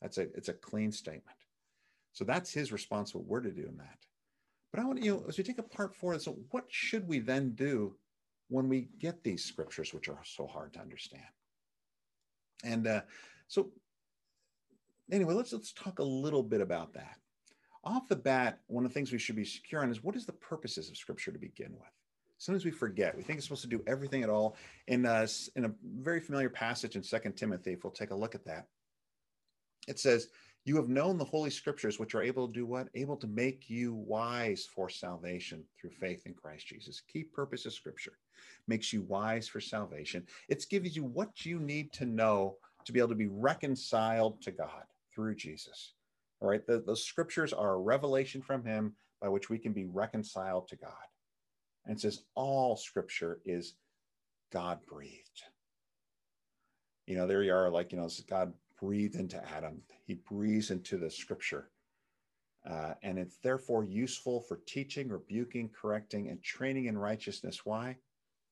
That's 0.00 0.18
a 0.18 0.22
it's 0.34 0.48
a 0.48 0.54
clean 0.54 0.92
statement. 0.92 1.36
So 2.12 2.24
that's 2.24 2.52
his 2.52 2.72
response. 2.72 3.14
What 3.14 3.26
we're 3.26 3.40
to 3.40 3.50
do 3.50 3.66
in 3.68 3.76
that. 3.78 3.98
But 4.72 4.80
I 4.80 4.84
want 4.86 5.02
you 5.02 5.14
know, 5.14 5.24
as 5.28 5.36
we 5.36 5.44
take 5.44 5.58
a 5.58 5.62
part 5.62 5.94
four, 5.94 6.18
so 6.18 6.38
what 6.50 6.64
should 6.68 7.06
we 7.06 7.18
then 7.18 7.54
do 7.54 7.96
when 8.48 8.68
we 8.68 8.88
get 8.98 9.22
these 9.22 9.44
scriptures, 9.44 9.92
which 9.92 10.08
are 10.08 10.20
so 10.24 10.46
hard 10.46 10.72
to 10.74 10.80
understand? 10.80 11.24
And 12.64 12.86
uh, 12.86 13.00
so, 13.48 13.70
anyway, 15.10 15.34
let's 15.34 15.52
let's 15.52 15.72
talk 15.72 15.98
a 15.98 16.04
little 16.04 16.42
bit 16.42 16.60
about 16.60 16.92
that. 16.94 17.16
Off 17.84 18.08
the 18.08 18.16
bat, 18.16 18.60
one 18.66 18.84
of 18.84 18.90
the 18.90 18.94
things 18.94 19.12
we 19.12 19.18
should 19.18 19.36
be 19.36 19.44
secure 19.44 19.82
on 19.82 19.90
is 19.90 20.02
what 20.02 20.16
is 20.16 20.26
the 20.26 20.32
purposes 20.32 20.90
of 20.90 20.96
Scripture 20.96 21.30
to 21.30 21.38
begin 21.38 21.72
with. 21.72 21.92
Sometimes 22.38 22.64
we 22.64 22.70
forget. 22.70 23.16
We 23.16 23.22
think 23.22 23.38
it's 23.38 23.46
supposed 23.46 23.62
to 23.62 23.68
do 23.68 23.82
everything 23.86 24.22
at 24.22 24.28
all. 24.28 24.56
In 24.88 25.06
uh, 25.06 25.26
in 25.54 25.66
a 25.66 25.72
very 25.82 26.20
familiar 26.20 26.50
passage 26.50 26.96
in 26.96 27.02
Second 27.02 27.34
Timothy, 27.36 27.72
if 27.72 27.84
we'll 27.84 27.92
take 27.92 28.10
a 28.10 28.16
look 28.16 28.34
at 28.34 28.44
that, 28.44 28.66
it 29.88 29.98
says, 29.98 30.28
"You 30.64 30.76
have 30.76 30.88
known 30.88 31.16
the 31.16 31.24
Holy 31.24 31.48
Scriptures, 31.48 31.98
which 31.98 32.14
are 32.14 32.22
able 32.22 32.48
to 32.48 32.52
do 32.52 32.66
what? 32.66 32.88
Able 32.94 33.16
to 33.18 33.26
make 33.26 33.70
you 33.70 33.94
wise 33.94 34.66
for 34.66 34.90
salvation 34.90 35.64
through 35.80 35.90
faith 35.90 36.26
in 36.26 36.34
Christ 36.34 36.66
Jesus." 36.66 37.00
Key 37.00 37.22
purpose 37.22 37.64
of 37.64 37.72
Scripture 37.72 38.18
makes 38.66 38.92
you 38.92 39.02
wise 39.02 39.48
for 39.48 39.60
salvation. 39.60 40.26
It's 40.48 40.66
giving 40.66 40.92
you 40.92 41.04
what 41.04 41.46
you 41.46 41.58
need 41.58 41.92
to 41.94 42.04
know 42.04 42.58
to 42.84 42.92
be 42.92 42.98
able 42.98 43.08
to 43.10 43.14
be 43.14 43.28
reconciled 43.28 44.42
to 44.42 44.50
God 44.50 44.84
through 45.16 45.34
Jesus. 45.34 45.94
All 46.40 46.48
right, 46.48 46.64
the, 46.66 46.84
the 46.86 46.94
scriptures 46.94 47.52
are 47.52 47.74
a 47.74 47.80
revelation 47.80 48.42
from 48.42 48.64
Him 48.64 48.94
by 49.20 49.28
which 49.28 49.50
we 49.50 49.58
can 49.58 49.72
be 49.72 49.86
reconciled 49.86 50.68
to 50.68 50.76
God. 50.76 50.92
And 51.86 51.96
it 51.96 52.00
says 52.00 52.22
all 52.34 52.76
scripture 52.76 53.40
is 53.44 53.74
God 54.52 54.78
breathed. 54.86 55.42
You 57.06 57.16
know, 57.16 57.26
there 57.26 57.42
you 57.42 57.54
are, 57.54 57.70
like, 57.70 57.90
you 57.90 57.98
know, 57.98 58.08
God 58.28 58.52
breathed 58.78 59.14
into 59.14 59.42
Adam, 59.56 59.80
He 60.04 60.14
breathes 60.14 60.70
into 60.70 60.98
the 60.98 61.10
scripture. 61.10 61.70
Uh, 62.68 62.94
and 63.02 63.18
it's 63.18 63.38
therefore 63.38 63.84
useful 63.84 64.40
for 64.40 64.60
teaching, 64.66 65.08
rebuking, 65.08 65.70
correcting, 65.80 66.28
and 66.28 66.42
training 66.42 66.86
in 66.86 66.98
righteousness. 66.98 67.64
Why? 67.64 67.96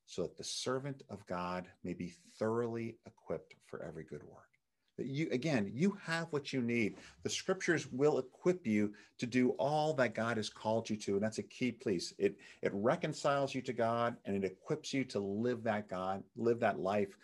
so 0.06 0.23
that 0.23 0.37
the 0.37 0.44
servant 0.44 1.02
of 1.09 1.26
God 1.26 1.66
may 1.83 1.94
be 1.94 2.14
thoroughly 2.38 2.99
equipped 3.06 3.54
for 3.66 3.83
every 3.83 4.04
good 4.04 4.23
work. 4.23 4.54
That 4.97 5.07
you, 5.07 5.29
again, 5.33 5.71
you 5.75 5.99
have 6.05 6.29
what 6.31 6.53
you 6.53 6.63
need. 6.63 6.97
The 7.25 7.31
scriptures 7.31 7.91
will 7.91 8.19
equip 8.19 8.67
you 8.67 8.93
to 9.19 9.27
do 9.27 9.51
all 9.51 9.93
that 9.95 10.15
God 10.15 10.37
has 10.37 10.49
called 10.49 10.89
you 10.89 10.97
to. 10.99 11.15
And 11.15 11.23
that's 11.23 11.39
a 11.39 11.43
key 11.43 11.73
piece. 11.73 12.15
It, 12.19 12.37
it 12.63 12.71
reconciles 12.73 13.55
you 13.55 13.63
to 13.63 13.73
God 13.73 14.17
and 14.25 14.37
it 14.37 14.45
equips 14.45 14.95
you 14.95 15.05
to 15.07 15.19
live 15.19 15.65
that 15.65 15.89
God, 15.89 16.23
live 16.37 16.61
that 16.61 16.79
life 16.79 17.17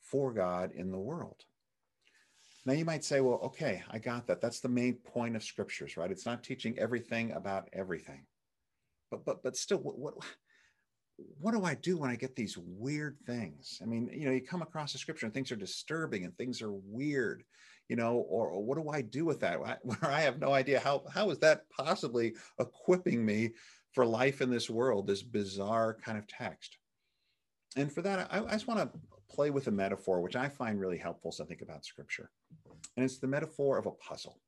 for 0.00 0.32
God 0.32 0.72
in 0.72 0.90
the 0.90 0.98
world. 0.98 1.44
Now 2.64 2.74
you 2.74 2.84
might 2.84 3.04
say, 3.04 3.20
well, 3.20 3.40
okay, 3.42 3.82
I 3.90 3.98
got 3.98 4.26
that. 4.26 4.40
That's 4.40 4.60
the 4.60 4.68
main 4.68 4.94
point 4.94 5.36
of 5.36 5.42
scriptures, 5.42 5.96
right? 5.96 6.10
It's 6.10 6.26
not 6.26 6.44
teaching 6.44 6.78
everything 6.78 7.32
about 7.32 7.68
everything. 7.72 8.26
But 9.10 9.24
but 9.24 9.42
but 9.42 9.56
still, 9.56 9.78
what, 9.78 9.98
what 9.98 10.14
what 11.16 11.52
do 11.52 11.64
I 11.64 11.74
do 11.74 11.98
when 11.98 12.10
I 12.10 12.16
get 12.16 12.36
these 12.36 12.56
weird 12.58 13.16
things? 13.26 13.78
I 13.82 13.86
mean, 13.86 14.08
you 14.12 14.26
know, 14.26 14.32
you 14.32 14.40
come 14.40 14.62
across 14.62 14.94
a 14.94 14.98
scripture 14.98 15.26
and 15.26 15.34
things 15.34 15.52
are 15.52 15.56
disturbing 15.56 16.24
and 16.24 16.36
things 16.36 16.62
are 16.62 16.72
weird, 16.72 17.44
you 17.88 17.96
know, 17.96 18.14
or, 18.28 18.48
or 18.48 18.64
what 18.64 18.78
do 18.78 18.88
I 18.88 19.02
do 19.02 19.24
with 19.24 19.40
that? 19.40 19.58
Where 19.82 20.10
I 20.10 20.20
have 20.20 20.38
no 20.38 20.52
idea 20.52 20.80
how 20.80 21.04
how 21.12 21.30
is 21.30 21.38
that 21.40 21.64
possibly 21.70 22.34
equipping 22.58 23.24
me 23.24 23.50
for 23.92 24.06
life 24.06 24.40
in 24.40 24.50
this 24.50 24.70
world, 24.70 25.06
this 25.06 25.22
bizarre 25.22 25.96
kind 26.02 26.18
of 26.18 26.26
text. 26.26 26.78
And 27.76 27.92
for 27.92 28.02
that, 28.02 28.28
I, 28.30 28.44
I 28.44 28.52
just 28.52 28.66
want 28.66 28.80
to 28.80 28.98
play 29.30 29.50
with 29.50 29.66
a 29.66 29.70
metaphor, 29.70 30.20
which 30.20 30.36
I 30.36 30.48
find 30.48 30.80
really 30.80 30.98
helpful 30.98 31.30
as 31.32 31.40
I 31.40 31.44
think 31.44 31.62
about 31.62 31.84
scripture. 31.84 32.30
And 32.96 33.04
it's 33.04 33.18
the 33.18 33.26
metaphor 33.26 33.78
of 33.78 33.86
a 33.86 33.92
puzzle 33.92 34.40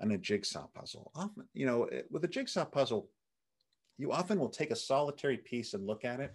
and 0.00 0.12
a 0.12 0.18
jigsaw 0.18 0.66
puzzle. 0.74 1.10
Often, 1.14 1.48
you 1.54 1.66
know, 1.66 1.84
eh, 1.84 2.02
with 2.10 2.24
a 2.24 2.28
jigsaw 2.28 2.64
puzzle, 2.64 3.10
you 3.98 4.12
often 4.12 4.38
will 4.38 4.48
take 4.48 4.70
a 4.70 4.76
solitary 4.76 5.36
piece 5.36 5.74
and 5.74 5.86
look 5.86 6.04
at 6.04 6.20
it 6.20 6.34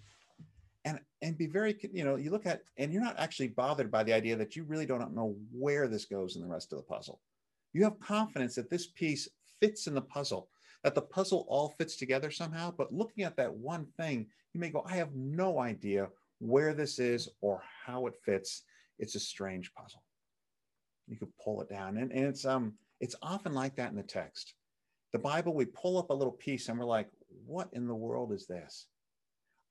and 0.85 0.99
and 1.21 1.37
be 1.37 1.47
very 1.47 1.77
you 1.93 2.03
know 2.03 2.15
you 2.15 2.29
look 2.29 2.45
at 2.45 2.63
and 2.77 2.91
you're 2.91 3.03
not 3.03 3.17
actually 3.17 3.47
bothered 3.47 3.89
by 3.89 4.03
the 4.03 4.13
idea 4.13 4.35
that 4.35 4.55
you 4.55 4.63
really 4.63 4.85
don't 4.85 5.15
know 5.15 5.35
where 5.51 5.87
this 5.87 6.05
goes 6.05 6.35
in 6.35 6.41
the 6.41 6.47
rest 6.47 6.71
of 6.73 6.77
the 6.77 6.83
puzzle. 6.83 7.19
You 7.73 7.83
have 7.83 7.99
confidence 7.99 8.55
that 8.55 8.69
this 8.69 8.87
piece 8.87 9.27
fits 9.59 9.87
in 9.87 9.93
the 9.93 10.01
puzzle 10.01 10.49
that 10.83 10.95
the 10.95 11.01
puzzle 11.01 11.45
all 11.47 11.69
fits 11.77 11.95
together 11.95 12.29
somehow 12.29 12.71
but 12.77 12.93
looking 12.93 13.23
at 13.23 13.37
that 13.37 13.53
one 13.53 13.85
thing 13.97 14.27
you 14.53 14.59
may 14.59 14.69
go 14.69 14.83
i 14.85 14.95
have 14.95 15.13
no 15.15 15.59
idea 15.59 16.09
where 16.43 16.73
this 16.73 16.99
is 16.99 17.29
or 17.41 17.61
how 17.85 18.05
it 18.07 18.15
fits. 18.23 18.63
It's 18.99 19.15
a 19.15 19.19
strange 19.19 19.73
puzzle. 19.73 20.03
You 21.07 21.17
could 21.17 21.35
pull 21.43 21.61
it 21.61 21.69
down 21.69 21.97
and, 21.97 22.11
and 22.11 22.25
it's 22.25 22.45
um 22.45 22.73
it's 22.99 23.15
often 23.21 23.53
like 23.53 23.75
that 23.75 23.91
in 23.91 23.97
the 23.97 24.03
text. 24.03 24.53
The 25.11 25.19
bible 25.19 25.53
we 25.53 25.65
pull 25.65 25.97
up 25.97 26.09
a 26.09 26.13
little 26.13 26.33
piece 26.33 26.69
and 26.69 26.77
we're 26.77 26.85
like 26.85 27.09
what 27.45 27.69
in 27.73 27.87
the 27.87 27.95
world 27.95 28.31
is 28.31 28.47
this? 28.47 28.87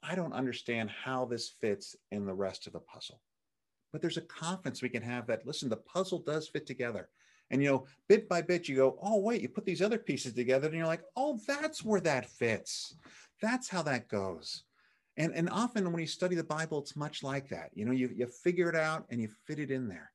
I 0.03 0.14
don't 0.14 0.33
understand 0.33 0.90
how 0.90 1.25
this 1.25 1.48
fits 1.61 1.96
in 2.11 2.27
the 2.27 2.35
rest 2.35 2.66
of 2.66 2.72
the 2.72 2.81
puzzle. 2.81 3.20
But 3.92 4.01
there's 4.01 4.16
a 4.16 4.22
confidence 4.22 4.83
we 4.83 4.88
can 4.88 5.03
have 5.03 5.27
that, 5.27 5.46
listen, 5.46 5.68
the 5.68 5.77
puzzle 5.77 6.20
does 6.20 6.48
fit 6.48 6.66
together. 6.66 7.09
And, 7.51 7.62
you 7.62 7.70
know, 7.70 7.87
bit 8.09 8.29
by 8.29 8.40
bit, 8.40 8.68
you 8.68 8.77
go, 8.77 8.98
oh, 9.03 9.18
wait, 9.18 9.42
you 9.42 9.48
put 9.48 9.66
these 9.66 9.83
other 9.83 9.98
pieces 9.98 10.33
together 10.33 10.68
and 10.68 10.77
you're 10.77 10.87
like, 10.87 11.03
oh, 11.16 11.38
that's 11.46 11.85
where 11.85 12.01
that 12.01 12.31
fits. 12.31 12.96
That's 13.42 13.68
how 13.68 13.83
that 13.83 14.09
goes. 14.09 14.64
And, 15.18 15.35
and 15.35 15.51
often 15.51 15.92
when 15.92 16.01
you 16.01 16.07
study 16.07 16.35
the 16.35 16.44
Bible, 16.44 16.81
it's 16.81 16.96
much 16.96 17.22
like 17.22 17.51
that. 17.51 17.70
You 17.75 17.85
know, 17.85 17.92
you, 17.92 18.11
you 18.14 18.27
figure 18.27 18.70
it 18.70 18.77
out 18.77 19.05
and 19.11 19.20
you 19.20 19.29
fit 19.46 19.59
it 19.59 19.70
in 19.70 19.87
there. 19.87 20.11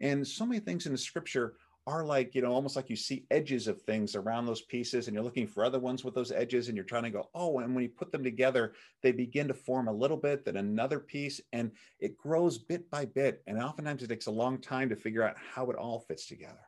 And 0.00 0.26
so 0.26 0.44
many 0.44 0.58
things 0.58 0.86
in 0.86 0.92
the 0.92 0.98
scripture 0.98 1.54
are 1.86 2.04
like, 2.04 2.34
you 2.34 2.42
know, 2.42 2.52
almost 2.52 2.76
like 2.76 2.88
you 2.88 2.96
see 2.96 3.24
edges 3.30 3.66
of 3.66 3.80
things 3.82 4.14
around 4.14 4.46
those 4.46 4.62
pieces 4.62 5.08
and 5.08 5.14
you're 5.14 5.24
looking 5.24 5.46
for 5.46 5.64
other 5.64 5.80
ones 5.80 6.04
with 6.04 6.14
those 6.14 6.30
edges 6.30 6.68
and 6.68 6.76
you're 6.76 6.84
trying 6.84 7.02
to 7.02 7.10
go, 7.10 7.28
oh, 7.34 7.58
and 7.58 7.74
when 7.74 7.82
you 7.82 7.90
put 7.90 8.12
them 8.12 8.22
together, 8.22 8.72
they 9.02 9.10
begin 9.10 9.48
to 9.48 9.54
form 9.54 9.88
a 9.88 9.92
little 9.92 10.16
bit, 10.16 10.44
then 10.44 10.56
another 10.56 11.00
piece, 11.00 11.40
and 11.52 11.72
it 11.98 12.16
grows 12.16 12.58
bit 12.58 12.88
by 12.90 13.04
bit. 13.04 13.42
And 13.46 13.60
oftentimes 13.60 14.02
it 14.02 14.08
takes 14.08 14.26
a 14.26 14.30
long 14.30 14.58
time 14.58 14.88
to 14.90 14.96
figure 14.96 15.24
out 15.24 15.36
how 15.36 15.70
it 15.70 15.76
all 15.76 16.00
fits 16.00 16.26
together. 16.26 16.60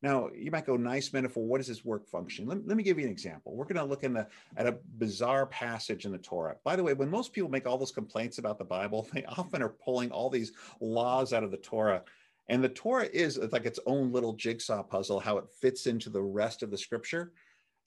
Now, 0.00 0.28
you 0.32 0.52
might 0.52 0.66
go, 0.66 0.76
nice 0.76 1.12
metaphor. 1.12 1.44
What 1.44 1.60
is 1.60 1.66
this 1.66 1.84
work 1.84 2.06
function? 2.06 2.46
Let, 2.46 2.64
let 2.68 2.76
me 2.76 2.84
give 2.84 2.98
you 2.98 3.06
an 3.06 3.10
example. 3.10 3.56
We're 3.56 3.64
going 3.64 3.76
to 3.76 3.84
look 3.84 4.04
in 4.04 4.12
the, 4.12 4.28
at 4.56 4.68
a 4.68 4.78
bizarre 4.98 5.46
passage 5.46 6.04
in 6.04 6.12
the 6.12 6.18
Torah. 6.18 6.54
By 6.62 6.76
the 6.76 6.84
way, 6.84 6.92
when 6.92 7.10
most 7.10 7.32
people 7.32 7.50
make 7.50 7.66
all 7.66 7.78
those 7.78 7.90
complaints 7.90 8.38
about 8.38 8.58
the 8.58 8.64
Bible, 8.64 9.08
they 9.14 9.24
often 9.24 9.62
are 9.62 9.70
pulling 9.70 10.12
all 10.12 10.30
these 10.30 10.52
laws 10.80 11.32
out 11.32 11.42
of 11.42 11.50
the 11.50 11.56
Torah 11.56 12.02
and 12.48 12.64
the 12.64 12.68
Torah 12.68 13.08
is 13.12 13.38
like 13.52 13.66
its 13.66 13.80
own 13.86 14.12
little 14.12 14.32
jigsaw 14.32 14.82
puzzle, 14.82 15.20
how 15.20 15.36
it 15.38 15.50
fits 15.60 15.86
into 15.86 16.08
the 16.08 16.22
rest 16.22 16.62
of 16.62 16.70
the 16.70 16.78
scripture. 16.78 17.32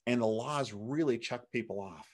And 0.06 0.20
the 0.20 0.26
laws 0.26 0.72
really 0.72 1.18
chuck 1.18 1.44
people 1.52 1.80
off. 1.80 2.08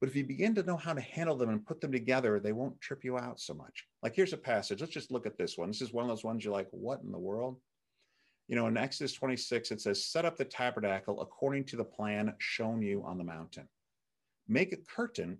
But 0.00 0.08
if 0.08 0.16
you 0.16 0.24
begin 0.24 0.54
to 0.54 0.62
know 0.62 0.76
how 0.76 0.94
to 0.94 1.00
handle 1.00 1.36
them 1.36 1.50
and 1.50 1.64
put 1.64 1.80
them 1.80 1.92
together, 1.92 2.40
they 2.40 2.52
won't 2.52 2.80
trip 2.80 3.04
you 3.04 3.18
out 3.18 3.38
so 3.38 3.54
much. 3.54 3.86
Like 4.02 4.16
here's 4.16 4.32
a 4.32 4.38
passage. 4.38 4.80
Let's 4.80 4.92
just 4.92 5.12
look 5.12 5.26
at 5.26 5.36
this 5.36 5.58
one. 5.58 5.68
This 5.68 5.82
is 5.82 5.92
one 5.92 6.04
of 6.04 6.08
those 6.08 6.24
ones 6.24 6.44
you're 6.44 6.54
like, 6.54 6.68
what 6.70 7.02
in 7.02 7.12
the 7.12 7.18
world? 7.18 7.58
You 8.48 8.56
know, 8.56 8.66
in 8.66 8.76
Exodus 8.76 9.12
26, 9.12 9.70
it 9.70 9.80
says, 9.80 10.04
set 10.04 10.24
up 10.24 10.36
the 10.36 10.44
tabernacle 10.44 11.20
according 11.20 11.64
to 11.66 11.76
the 11.76 11.84
plan 11.84 12.32
shown 12.38 12.82
you 12.82 13.04
on 13.04 13.18
the 13.18 13.24
mountain. 13.24 13.68
Make 14.48 14.72
a 14.72 14.76
curtain 14.76 15.38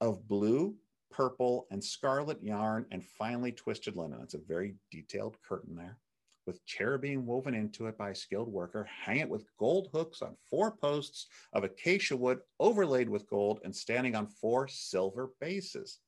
of 0.00 0.26
blue, 0.26 0.76
purple, 1.10 1.66
and 1.70 1.82
scarlet 1.82 2.42
yarn 2.42 2.86
and 2.90 3.04
finely 3.04 3.52
twisted 3.52 3.96
linen. 3.96 4.18
That's 4.18 4.34
a 4.34 4.38
very 4.38 4.74
detailed 4.90 5.36
curtain 5.42 5.74
there 5.76 5.98
with 6.46 6.64
cherubim 6.66 7.26
woven 7.26 7.54
into 7.54 7.86
it 7.86 7.96
by 7.96 8.10
a 8.10 8.14
skilled 8.14 8.48
worker. 8.48 8.86
Hang 9.04 9.18
it 9.18 9.28
with 9.28 9.46
gold 9.58 9.88
hooks 9.92 10.22
on 10.22 10.36
four 10.50 10.72
posts 10.76 11.26
of 11.52 11.64
acacia 11.64 12.16
wood 12.16 12.40
overlaid 12.60 13.08
with 13.08 13.28
gold 13.28 13.60
and 13.64 13.74
standing 13.74 14.14
on 14.14 14.26
four 14.26 14.68
silver 14.68 15.32
bases. 15.40 15.98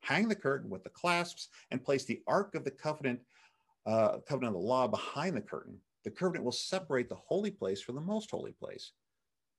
Hang 0.00 0.28
the 0.28 0.34
curtain 0.34 0.70
with 0.70 0.84
the 0.84 0.90
clasps 0.90 1.48
and 1.70 1.84
place 1.84 2.04
the 2.04 2.22
Ark 2.26 2.54
of 2.54 2.64
the 2.64 2.70
Covenant, 2.70 3.20
uh, 3.86 4.18
Covenant 4.28 4.56
of 4.56 4.62
the 4.62 4.68
Law 4.68 4.86
behind 4.86 5.36
the 5.36 5.40
curtain. 5.40 5.78
The 6.04 6.10
covenant 6.10 6.44
will 6.44 6.52
separate 6.52 7.08
the 7.08 7.16
holy 7.16 7.50
place 7.50 7.82
from 7.82 7.96
the 7.96 8.00
most 8.00 8.30
holy 8.30 8.52
place. 8.52 8.92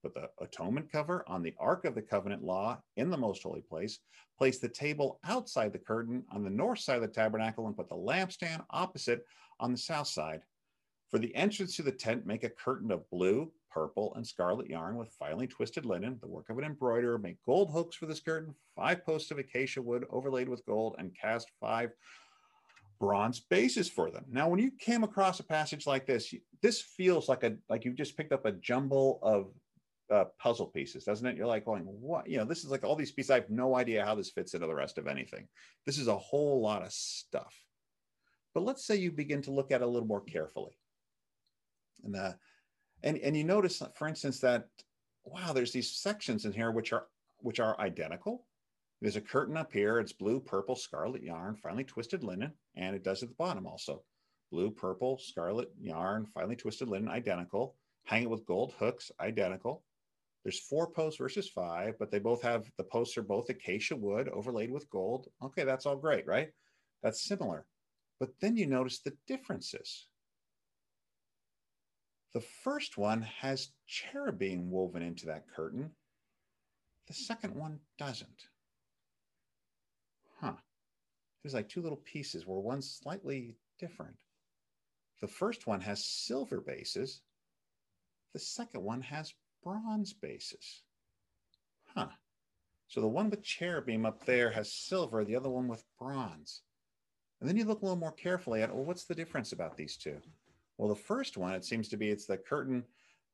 Put 0.03 0.13
the 0.13 0.29
atonement 0.39 0.91
cover 0.91 1.23
on 1.27 1.41
the 1.41 1.55
Ark 1.59 1.85
of 1.85 1.95
the 1.95 2.01
Covenant 2.01 2.43
law 2.43 2.81
in 2.97 3.09
the 3.09 3.17
most 3.17 3.43
holy 3.43 3.61
place. 3.61 3.99
Place 4.37 4.59
the 4.59 4.69
table 4.69 5.19
outside 5.23 5.73
the 5.73 5.79
curtain 5.79 6.23
on 6.31 6.43
the 6.43 6.49
north 6.49 6.79
side 6.79 6.97
of 6.97 7.01
the 7.01 7.07
tabernacle 7.07 7.67
and 7.67 7.75
put 7.75 7.89
the 7.89 7.95
lampstand 7.95 8.63
opposite 8.69 9.25
on 9.59 9.71
the 9.71 9.77
south 9.77 10.07
side. 10.07 10.41
For 11.09 11.19
the 11.19 11.33
entrance 11.35 11.75
to 11.77 11.83
the 11.83 11.91
tent, 11.91 12.25
make 12.25 12.43
a 12.43 12.49
curtain 12.49 12.91
of 12.91 13.09
blue, 13.09 13.51
purple, 13.71 14.13
and 14.15 14.27
scarlet 14.27 14.69
yarn 14.69 14.97
with 14.97 15.15
finely 15.17 15.47
twisted 15.47 15.85
linen, 15.85 16.17
the 16.21 16.27
work 16.27 16.49
of 16.49 16.57
an 16.57 16.65
embroiderer. 16.65 17.17
Make 17.17 17.41
gold 17.45 17.71
hooks 17.71 17.95
for 17.95 18.05
this 18.05 18.19
curtain, 18.19 18.53
five 18.75 19.05
posts 19.05 19.31
of 19.31 19.39
acacia 19.39 19.81
wood 19.81 20.05
overlaid 20.09 20.49
with 20.49 20.65
gold, 20.65 20.95
and 20.99 21.15
cast 21.19 21.49
five 21.59 21.91
bronze 22.99 23.39
bases 23.39 23.89
for 23.89 24.11
them. 24.11 24.25
Now, 24.29 24.49
when 24.49 24.59
you 24.59 24.71
came 24.71 25.03
across 25.03 25.39
a 25.39 25.43
passage 25.43 25.87
like 25.87 26.05
this, 26.05 26.33
this 26.61 26.81
feels 26.81 27.29
like 27.29 27.43
a 27.43 27.55
like 27.69 27.85
you 27.85 27.93
just 27.93 28.17
picked 28.17 28.33
up 28.33 28.45
a 28.45 28.51
jumble 28.51 29.19
of 29.21 29.53
uh, 30.11 30.25
puzzle 30.39 30.67
pieces, 30.67 31.03
doesn't 31.03 31.27
it? 31.27 31.35
You're 31.35 31.47
like 31.47 31.65
going, 31.65 31.83
what? 31.83 32.27
You 32.27 32.37
know, 32.37 32.45
this 32.45 32.63
is 32.63 32.71
like 32.71 32.83
all 32.83 32.95
these 32.95 33.11
pieces. 33.11 33.31
I 33.31 33.35
have 33.35 33.49
no 33.49 33.75
idea 33.75 34.05
how 34.05 34.15
this 34.15 34.29
fits 34.29 34.53
into 34.53 34.67
the 34.67 34.75
rest 34.75 34.97
of 34.97 35.07
anything. 35.07 35.47
This 35.85 35.97
is 35.97 36.07
a 36.07 36.17
whole 36.17 36.61
lot 36.61 36.83
of 36.83 36.91
stuff. 36.91 37.53
But 38.53 38.63
let's 38.63 38.85
say 38.85 38.95
you 38.95 39.11
begin 39.11 39.41
to 39.43 39.51
look 39.51 39.71
at 39.71 39.81
it 39.81 39.83
a 39.83 39.87
little 39.87 40.07
more 40.07 40.23
carefully. 40.23 40.77
And, 42.03 42.15
uh, 42.15 42.33
and, 43.03 43.17
and 43.19 43.35
you 43.35 43.43
notice, 43.43 43.81
for 43.95 44.07
instance, 44.07 44.39
that, 44.39 44.67
wow, 45.25 45.53
there's 45.53 45.71
these 45.71 45.91
sections 45.91 46.45
in 46.45 46.53
here 46.53 46.71
which 46.71 46.93
are, 46.93 47.07
which 47.39 47.59
are 47.59 47.79
identical. 47.79 48.45
There's 49.01 49.15
a 49.15 49.21
curtain 49.21 49.57
up 49.57 49.71
here. 49.71 49.99
It's 49.99 50.13
blue, 50.13 50.39
purple, 50.39 50.75
scarlet 50.75 51.21
yarn, 51.21 51.55
finely 51.55 51.83
twisted 51.83 52.23
linen, 52.23 52.53
and 52.75 52.95
it 52.95 53.03
does 53.03 53.21
at 53.21 53.29
the 53.29 53.35
bottom 53.35 53.67
also. 53.67 54.01
Blue, 54.51 54.71
purple, 54.71 55.19
scarlet 55.19 55.69
yarn, 55.79 56.25
finely 56.33 56.55
twisted 56.55 56.87
linen, 56.87 57.09
identical. 57.09 57.75
Hang 58.05 58.23
it 58.23 58.29
with 58.29 58.45
gold 58.45 58.73
hooks, 58.79 59.11
identical. 59.19 59.83
There's 60.43 60.59
four 60.59 60.89
posts 60.89 61.17
versus 61.17 61.49
five, 61.49 61.95
but 61.99 62.11
they 62.11 62.19
both 62.19 62.41
have 62.41 62.71
the 62.77 62.83
posts 62.83 63.17
are 63.17 63.23
both 63.23 63.49
acacia 63.49 63.95
wood 63.95 64.29
overlaid 64.29 64.71
with 64.71 64.89
gold. 64.89 65.27
Okay, 65.43 65.63
that's 65.63 65.85
all 65.85 65.97
great, 65.97 66.25
right? 66.25 66.49
That's 67.03 67.27
similar. 67.27 67.65
But 68.19 68.29
then 68.39 68.55
you 68.57 68.65
notice 68.65 68.99
the 68.99 69.13
differences. 69.27 70.07
The 72.33 72.41
first 72.41 72.97
one 72.97 73.21
has 73.21 73.69
cherubim 73.87 74.69
woven 74.69 75.01
into 75.01 75.25
that 75.27 75.47
curtain. 75.53 75.91
The 77.07 77.13
second 77.13 77.55
one 77.55 77.79
doesn't. 77.97 78.47
Huh. 80.39 80.53
There's 81.41 81.53
like 81.53 81.69
two 81.69 81.81
little 81.81 82.01
pieces 82.03 82.45
where 82.45 82.59
one's 82.59 82.99
slightly 83.01 83.55
different. 83.79 84.17
The 85.21 85.27
first 85.27 85.65
one 85.65 85.81
has 85.81 86.05
silver 86.05 86.61
bases. 86.61 87.21
The 88.33 88.39
second 88.39 88.83
one 88.83 89.01
has 89.01 89.33
bronze 89.67 90.13
bases. 90.13 90.83
Huh. 91.93 92.07
So 92.87 93.01
the 93.01 93.07
one 93.07 93.29
with 93.29 93.43
cherubim 93.43 94.05
up 94.05 94.25
there 94.25 94.49
has 94.51 94.71
silver, 94.71 95.25
the 95.25 95.35
other 95.35 95.49
one 95.49 95.67
with 95.67 95.83
bronze. 95.99 96.61
And 97.39 97.49
then 97.49 97.57
you 97.57 97.65
look 97.65 97.81
a 97.81 97.85
little 97.85 97.99
more 97.99 98.13
carefully 98.13 98.61
at, 98.61 98.73
well, 98.73 98.85
what's 98.85 99.03
the 99.03 99.15
difference 99.15 99.51
about 99.51 99.75
these 99.75 99.97
two? 99.97 100.17
Well, 100.77 100.87
the 100.87 100.95
first 100.95 101.37
one, 101.37 101.53
it 101.53 101.65
seems 101.65 101.89
to 101.89 101.97
be 101.97 102.09
it's 102.09 102.25
the 102.25 102.37
curtain 102.37 102.83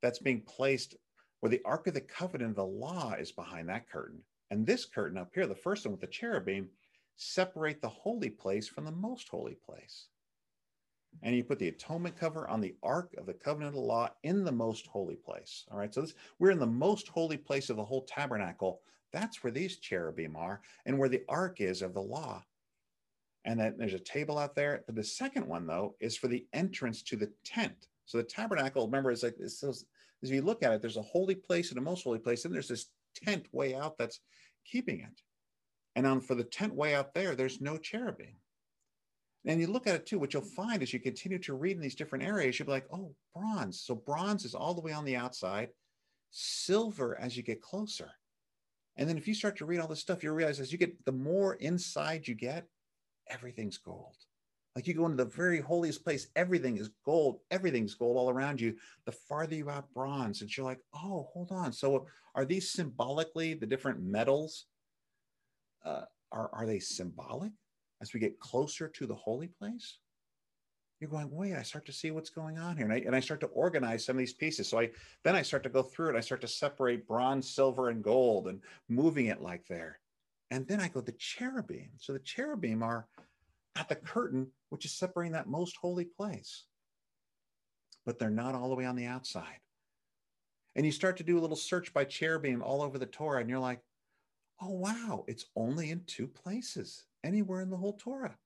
that's 0.02 0.20
being 0.20 0.42
placed 0.42 0.96
where 1.40 1.50
the 1.52 1.62
Ark 1.66 1.88
of 1.88 1.94
the 1.94 2.02
Covenant 2.02 2.52
of 2.52 2.56
the 2.56 2.66
law 2.66 3.14
is 3.14 3.32
behind 3.32 3.70
that 3.70 3.90
curtain. 3.90 4.22
And 4.50 4.66
this 4.66 4.86
curtain 4.86 5.18
up 5.18 5.32
here, 5.36 5.46
the 5.46 5.56
first 5.56 5.86
one 5.86 5.92
with 5.92 6.02
the 6.02 6.08
cherubim, 6.08 6.70
separate 7.16 7.82
the 7.82 7.90
holy 7.90 8.30
place 8.30 8.68
from 8.68 8.86
the 8.86 8.92
most 8.92 9.30
holy 9.30 9.56
place. 9.66 10.08
And 11.22 11.36
you 11.36 11.44
put 11.44 11.60
the 11.60 11.70
atonement 11.70 12.18
cover 12.18 12.48
on 12.48 12.60
the 12.60 12.76
Ark 12.84 13.16
of 13.18 13.26
the 13.26 13.34
Covenant 13.34 13.76
of 13.76 13.82
Law 13.82 14.10
in 14.24 14.44
the 14.44 14.52
most 14.52 14.88
holy 14.88 15.16
place. 15.16 15.66
All 15.72 15.78
right. 15.78 15.94
So 15.94 16.02
this, 16.02 16.16
we're 16.40 16.52
in 16.52 16.60
the 16.60 16.66
most 16.66 17.08
holy 17.08 17.38
place 17.38 17.70
of 17.70 17.78
the 17.78 17.86
whole 17.86 18.04
tabernacle. 18.04 18.82
That's 19.12 19.44
where 19.44 19.52
these 19.52 19.78
cherubim 19.78 20.36
are 20.36 20.62
and 20.86 20.98
where 20.98 21.10
the 21.10 21.24
Ark 21.30 21.62
is 21.62 21.82
of 21.82 21.94
the 21.94 22.02
law 22.02 22.44
and 23.46 23.60
then 23.60 23.76
there's 23.78 23.94
a 23.94 24.00
table 24.00 24.38
out 24.38 24.56
there. 24.56 24.84
But 24.86 24.96
The 24.96 25.04
second 25.04 25.48
one, 25.48 25.68
though, 25.68 25.96
is 26.00 26.16
for 26.16 26.28
the 26.28 26.46
entrance 26.54 27.02
to 27.04 27.16
the 27.16 27.32
tent. 27.44 27.88
So 28.06 28.18
the 28.18 28.24
tabernacle, 28.24 28.86
remember, 28.86 29.12
is 29.12 29.24
like 29.24 29.38
this. 29.38 29.64
As 29.64 29.86
you 30.32 30.42
look 30.42 30.64
at 30.64 30.72
it, 30.72 30.82
there's 30.82 30.98
a 30.98 31.02
holy 31.02 31.36
place 31.36 31.70
and 31.70 31.78
a 31.78 31.82
most 31.82 32.04
holy 32.04 32.20
place, 32.20 32.46
and 32.46 32.54
there's 32.54 32.70
this 32.70 32.88
tent 33.16 33.46
way 33.52 33.76
out 33.76 33.98
that's 33.98 34.22
keeping 34.66 35.02
it. 35.02 35.22
And 35.96 36.08
on 36.08 36.22
for 36.22 36.36
the 36.36 36.44
tent 36.44 36.74
way 36.74 36.96
out 36.96 37.14
there, 37.14 37.36
there's 37.36 37.62
no 37.62 37.78
cherubim. 37.78 38.36
And 39.46 39.60
you 39.60 39.68
look 39.68 39.88
at 39.88 39.96
it 39.96 40.06
too, 40.06 40.20
what 40.20 40.34
you'll 40.34 40.42
find 40.42 40.82
as 40.82 40.94
you 40.94 41.00
continue 41.00 41.40
to 41.40 41.54
read 41.54 41.76
in 41.76 41.82
these 41.82 41.96
different 41.96 42.24
areas, 42.24 42.58
you'll 42.58 42.68
be 42.68 42.72
like, 42.72 42.88
oh, 42.94 43.14
bronze. 43.36 43.82
So 43.82 43.96
bronze 43.96 44.46
is 44.46 44.56
all 44.56 44.74
the 44.74 44.82
way 44.82 44.94
on 44.94 45.04
the 45.04 45.18
outside, 45.18 45.70
silver 46.32 47.20
as 47.20 47.36
you 47.36 47.44
get 47.44 47.62
closer. 47.62 48.10
And 48.96 49.10
then 49.10 49.18
if 49.18 49.28
you 49.28 49.34
start 49.34 49.58
to 49.58 49.66
read 49.66 49.80
all 49.80 49.88
this 49.88 50.00
stuff, 50.00 50.24
you 50.24 50.32
realize 50.32 50.60
as 50.60 50.72
you 50.72 50.78
get 50.78 51.04
the 51.06 51.12
more 51.12 51.56
inside 51.56 52.28
you 52.28 52.36
get, 52.36 52.68
everything's 53.30 53.78
gold. 53.78 54.16
Like 54.76 54.88
you 54.88 54.94
go 54.94 55.06
into 55.06 55.24
the 55.24 55.30
very 55.30 55.60
holiest 55.60 56.04
place, 56.04 56.28
everything 56.36 56.78
is 56.78 56.90
gold, 57.06 57.40
everything's 57.52 57.96
gold 57.96 58.18
all 58.18 58.30
around 58.30 58.62
you. 58.62 58.76
The 59.06 59.12
farther 59.12 59.56
you 59.56 59.70
out 59.70 59.94
bronze, 59.94 60.42
and 60.42 60.56
you're 60.56 60.66
like, 60.66 60.80
oh, 60.96 61.28
hold 61.34 61.52
on. 61.52 61.74
So 61.74 62.08
are 62.34 62.46
these 62.46 62.72
symbolically 62.72 63.54
the 63.54 63.68
different 63.68 64.02
metals? 64.02 64.66
Uh, 65.86 66.06
are, 66.32 66.50
are 66.54 66.66
they 66.66 66.80
symbolic 66.80 67.52
as 68.04 68.14
we 68.14 68.20
get 68.20 68.40
closer 68.40 68.88
to 68.88 69.08
the 69.08 69.16
holy 69.16 69.48
place? 69.48 69.98
You're 71.00 71.10
going, 71.10 71.32
wait, 71.32 71.56
I 71.56 71.64
start 71.64 71.86
to 71.88 71.94
see 71.94 72.12
what's 72.12 72.30
going 72.30 72.60
on 72.60 72.78
here. 72.78 72.86
And 72.86 72.94
I, 72.94 72.98
and 72.98 73.16
I 73.16 73.20
start 73.20 73.40
to 73.40 73.48
organize 73.48 74.06
some 74.06 74.16
of 74.16 74.20
these 74.20 74.34
pieces. 74.34 74.68
So 74.70 74.80
I 74.80 74.92
then 75.24 75.36
I 75.36 75.42
start 75.42 75.64
to 75.64 75.70
go 75.70 75.82
through 75.82 76.10
it. 76.10 76.16
I 76.16 76.22
start 76.22 76.42
to 76.42 76.48
separate 76.48 77.08
bronze, 77.08 77.50
silver, 77.50 77.90
and 77.90 78.04
gold 78.04 78.48
and 78.48 78.62
moving 78.88 79.26
it 79.26 79.42
like 79.42 79.66
there. 79.68 80.00
And 80.52 80.68
then 80.68 80.80
I 80.80 80.88
go, 80.88 81.02
the 81.02 81.14
cherubim. 81.14 81.90
So 81.98 82.14
the 82.14 82.20
cherubim 82.20 82.84
are 82.84 83.08
at 83.76 83.90
the 83.90 83.96
curtain, 83.96 84.48
which 84.70 84.86
is 84.86 84.92
separating 84.92 85.34
that 85.34 85.48
most 85.48 85.76
holy 85.78 86.06
place. 86.06 86.66
But 88.06 88.20
they're 88.20 88.30
not 88.30 88.54
all 88.54 88.70
the 88.70 88.76
way 88.76 88.86
on 88.86 88.96
the 88.96 89.06
outside. 89.06 89.60
And 90.76 90.86
you 90.86 90.92
start 90.92 91.18
to 91.18 91.24
do 91.24 91.40
a 91.40 91.42
little 91.42 91.56
search 91.56 91.94
by 91.94 92.04
cherubim 92.04 92.62
all 92.62 92.82
over 92.82 92.98
the 92.98 93.06
Torah, 93.06 93.42
and 93.42 93.50
you're 93.50 93.60
like, 93.60 93.82
oh, 94.62 94.70
wow, 94.70 95.26
it's 95.28 95.46
only 95.56 95.90
in 95.92 96.02
two 96.06 96.28
places, 96.28 97.06
anywhere 97.24 97.62
in 97.62 97.70
the 97.70 97.78
whole 97.78 97.98
Torah. 97.98 98.38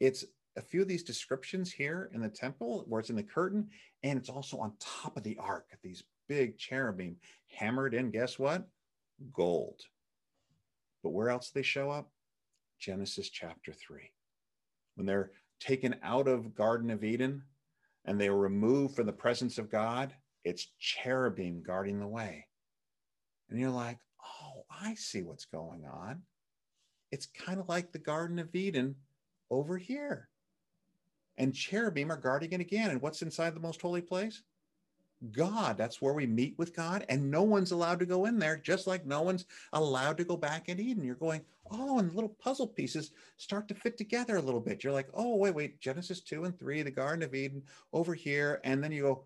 It's 0.00 0.24
a 0.56 0.62
few 0.62 0.82
of 0.82 0.88
these 0.88 1.02
descriptions 1.02 1.72
here 1.72 2.10
in 2.14 2.20
the 2.20 2.28
temple 2.28 2.84
where 2.88 3.00
it's 3.00 3.10
in 3.10 3.16
the 3.16 3.22
curtain, 3.22 3.68
and 4.02 4.18
it's 4.18 4.30
also 4.30 4.58
on 4.58 4.72
top 4.80 5.16
of 5.16 5.22
the 5.22 5.36
ark, 5.38 5.66
these 5.82 6.04
big 6.28 6.58
cherubim 6.58 7.16
hammered 7.54 7.94
in, 7.94 8.10
guess 8.10 8.38
what? 8.38 8.66
Gold. 9.32 9.80
But 11.02 11.10
where 11.10 11.30
else 11.30 11.50
they 11.50 11.62
show 11.62 11.90
up? 11.90 12.10
Genesis 12.80 13.30
chapter 13.30 13.72
3. 13.72 14.10
When 14.96 15.06
they're 15.06 15.30
taken 15.60 15.96
out 16.02 16.28
of 16.28 16.54
Garden 16.54 16.90
of 16.90 17.04
Eden 17.04 17.42
and 18.04 18.20
they 18.20 18.28
are 18.28 18.36
removed 18.36 18.96
from 18.96 19.06
the 19.06 19.12
presence 19.12 19.58
of 19.58 19.70
God, 19.70 20.14
it's 20.44 20.72
cherubim 20.78 21.62
guarding 21.62 21.98
the 22.00 22.06
way. 22.06 22.46
And 23.50 23.60
you're 23.60 23.70
like, 23.70 23.98
oh, 24.22 24.64
I 24.70 24.94
see 24.94 25.22
what's 25.22 25.46
going 25.46 25.84
on. 25.84 26.22
It's 27.12 27.26
kind 27.26 27.60
of 27.60 27.68
like 27.68 27.92
the 27.92 27.98
Garden 27.98 28.38
of 28.38 28.54
Eden 28.54 28.96
over 29.50 29.78
here. 29.78 30.28
And 31.38 31.54
cherubim 31.54 32.10
are 32.10 32.16
guarding 32.16 32.52
it 32.52 32.60
again. 32.60 32.90
And 32.90 33.02
what's 33.02 33.22
inside 33.22 33.54
the 33.54 33.60
most 33.60 33.80
holy 33.80 34.00
place? 34.00 34.42
God. 35.32 35.78
That's 35.78 36.02
where 36.02 36.12
we 36.12 36.26
meet 36.26 36.58
with 36.58 36.76
God, 36.76 37.04
and 37.08 37.30
no 37.30 37.42
one's 37.42 37.72
allowed 37.72 37.98
to 38.00 38.06
go 38.06 38.26
in 38.26 38.38
there, 38.38 38.56
just 38.56 38.86
like 38.86 39.06
no 39.06 39.22
one's 39.22 39.46
allowed 39.72 40.18
to 40.18 40.24
go 40.24 40.36
back 40.36 40.68
in 40.68 40.78
Eden. 40.78 41.04
You're 41.04 41.14
going, 41.14 41.40
oh, 41.70 41.98
and 41.98 42.14
little 42.14 42.36
puzzle 42.38 42.66
pieces 42.66 43.12
start 43.36 43.66
to 43.68 43.74
fit 43.74 43.96
together 43.96 44.36
a 44.36 44.42
little 44.42 44.60
bit. 44.60 44.84
You're 44.84 44.92
like, 44.92 45.08
oh, 45.14 45.36
wait, 45.36 45.54
wait, 45.54 45.80
Genesis 45.80 46.20
2 46.20 46.44
and 46.44 46.58
3, 46.58 46.82
the 46.82 46.90
Garden 46.90 47.22
of 47.22 47.34
Eden 47.34 47.62
over 47.92 48.14
here. 48.14 48.60
And 48.64 48.82
then 48.82 48.92
you 48.92 49.02
go, 49.02 49.24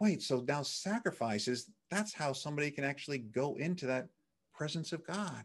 wait, 0.00 0.22
so 0.22 0.44
now 0.46 0.62
sacrifices, 0.62 1.70
that's 1.90 2.12
how 2.12 2.32
somebody 2.32 2.70
can 2.70 2.84
actually 2.84 3.18
go 3.18 3.54
into 3.56 3.86
that 3.86 4.08
presence 4.52 4.92
of 4.92 5.06
God. 5.06 5.44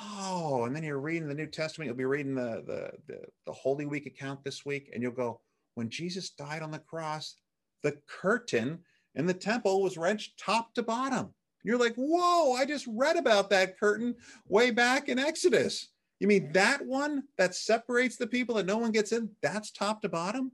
Oh, 0.00 0.64
and 0.64 0.74
then 0.74 0.82
you're 0.82 1.00
reading 1.00 1.28
the 1.28 1.34
New 1.34 1.46
Testament, 1.46 1.86
you'll 1.86 1.96
be 1.96 2.04
reading 2.04 2.34
the, 2.34 2.62
the, 2.66 2.90
the, 3.06 3.20
the 3.46 3.52
Holy 3.52 3.86
Week 3.86 4.06
account 4.06 4.42
this 4.42 4.64
week, 4.64 4.90
and 4.92 5.02
you'll 5.02 5.12
go, 5.12 5.40
when 5.74 5.90
Jesus 5.90 6.30
died 6.30 6.62
on 6.62 6.70
the 6.70 6.78
cross, 6.78 7.36
the 7.82 7.98
curtain 8.06 8.78
in 9.14 9.26
the 9.26 9.34
temple 9.34 9.82
was 9.82 9.98
wrenched 9.98 10.38
top 10.38 10.74
to 10.74 10.82
bottom. 10.82 11.34
You're 11.64 11.78
like, 11.78 11.94
whoa, 11.96 12.54
I 12.54 12.64
just 12.64 12.86
read 12.88 13.16
about 13.16 13.50
that 13.50 13.78
curtain 13.78 14.16
way 14.48 14.70
back 14.70 15.08
in 15.08 15.18
Exodus. 15.18 15.88
You 16.18 16.26
mean 16.26 16.52
that 16.52 16.84
one 16.84 17.24
that 17.38 17.54
separates 17.54 18.16
the 18.16 18.26
people 18.26 18.54
that 18.56 18.66
no 18.66 18.78
one 18.78 18.92
gets 18.92 19.12
in? 19.12 19.30
That's 19.42 19.70
top 19.70 20.02
to 20.02 20.08
bottom? 20.08 20.52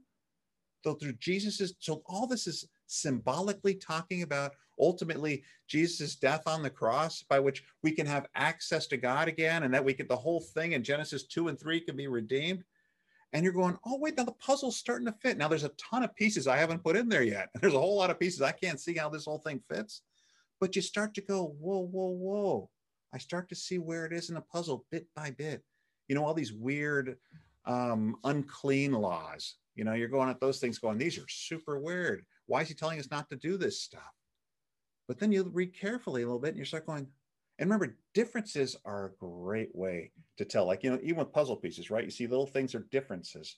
So 0.83 0.93
through 0.93 1.13
Jesus's, 1.13 1.75
so 1.79 2.01
all 2.05 2.27
this 2.27 2.47
is 2.47 2.67
symbolically 2.87 3.75
talking 3.75 4.23
about 4.23 4.53
ultimately 4.79 5.43
Jesus' 5.67 6.15
death 6.15 6.43
on 6.47 6.63
the 6.63 6.69
cross, 6.69 7.23
by 7.23 7.39
which 7.39 7.63
we 7.83 7.91
can 7.91 8.05
have 8.05 8.27
access 8.35 8.87
to 8.87 8.97
God 8.97 9.27
again, 9.27 9.63
and 9.63 9.73
that 9.73 9.83
we 9.83 9.93
get 9.93 10.07
the 10.07 10.15
whole 10.15 10.41
thing 10.41 10.73
in 10.73 10.83
Genesis 10.83 11.23
2 11.23 11.47
and 11.49 11.59
3 11.59 11.81
can 11.81 11.95
be 11.95 12.07
redeemed 12.07 12.63
and 13.33 13.43
you're 13.43 13.53
going, 13.53 13.77
oh, 13.85 13.97
wait, 13.97 14.17
now 14.17 14.23
the 14.23 14.31
puzzle's 14.31 14.77
starting 14.77 15.05
to 15.05 15.11
fit. 15.11 15.37
Now 15.37 15.47
there's 15.47 15.63
a 15.63 15.71
ton 15.77 16.03
of 16.03 16.15
pieces 16.15 16.47
I 16.47 16.57
haven't 16.57 16.83
put 16.83 16.95
in 16.95 17.09
there 17.09 17.23
yet. 17.23 17.49
There's 17.61 17.75
a 17.75 17.79
whole 17.79 17.97
lot 17.97 18.09
of 18.09 18.19
pieces 18.19 18.41
I 18.41 18.51
can't 18.51 18.79
see 18.79 18.95
how 18.95 19.09
this 19.09 19.25
whole 19.25 19.37
thing 19.39 19.61
fits. 19.69 20.01
But 20.59 20.75
you 20.75 20.81
start 20.81 21.13
to 21.13 21.21
go, 21.21 21.55
whoa, 21.59 21.79
whoa, 21.79 22.09
whoa. 22.09 22.69
I 23.13 23.17
start 23.17 23.49
to 23.49 23.55
see 23.55 23.77
where 23.77 24.05
it 24.05 24.13
is 24.13 24.29
in 24.29 24.35
the 24.35 24.41
puzzle 24.41 24.85
bit 24.91 25.07
by 25.15 25.31
bit. 25.31 25.63
You 26.07 26.15
know, 26.15 26.25
all 26.25 26.33
these 26.33 26.53
weird, 26.53 27.17
um, 27.65 28.15
unclean 28.23 28.93
laws. 28.93 29.55
You 29.75 29.83
know, 29.83 29.93
you're 29.93 30.09
going 30.09 30.29
at 30.29 30.41
those 30.41 30.59
things 30.59 30.79
going, 30.79 30.97
these 30.97 31.17
are 31.17 31.27
super 31.29 31.79
weird. 31.79 32.25
Why 32.47 32.61
is 32.61 32.67
he 32.67 32.73
telling 32.73 32.99
us 32.99 33.11
not 33.11 33.29
to 33.29 33.35
do 33.35 33.57
this 33.57 33.81
stuff? 33.81 34.11
But 35.09 35.17
then 35.17 35.31
you 35.31 35.43
read 35.51 35.73
carefully 35.73 36.21
a 36.21 36.25
little 36.25 36.39
bit 36.39 36.49
and 36.49 36.59
you 36.59 36.65
start 36.65 36.85
going, 36.85 37.07
and 37.57 37.67
remember, 37.67 37.97
differences 38.13 38.77
are 38.85 39.07
a 39.07 39.25
great 39.25 39.75
way 39.75 40.11
to 40.37 40.45
tell. 40.45 40.65
Like, 40.65 40.83
you 40.83 40.91
know, 40.91 40.99
even 41.01 41.17
with 41.17 41.33
puzzle 41.33 41.55
pieces, 41.55 41.89
right? 41.89 42.05
You 42.05 42.11
see 42.11 42.27
little 42.27 42.45
things 42.45 42.75
are 42.75 42.85
differences, 42.91 43.57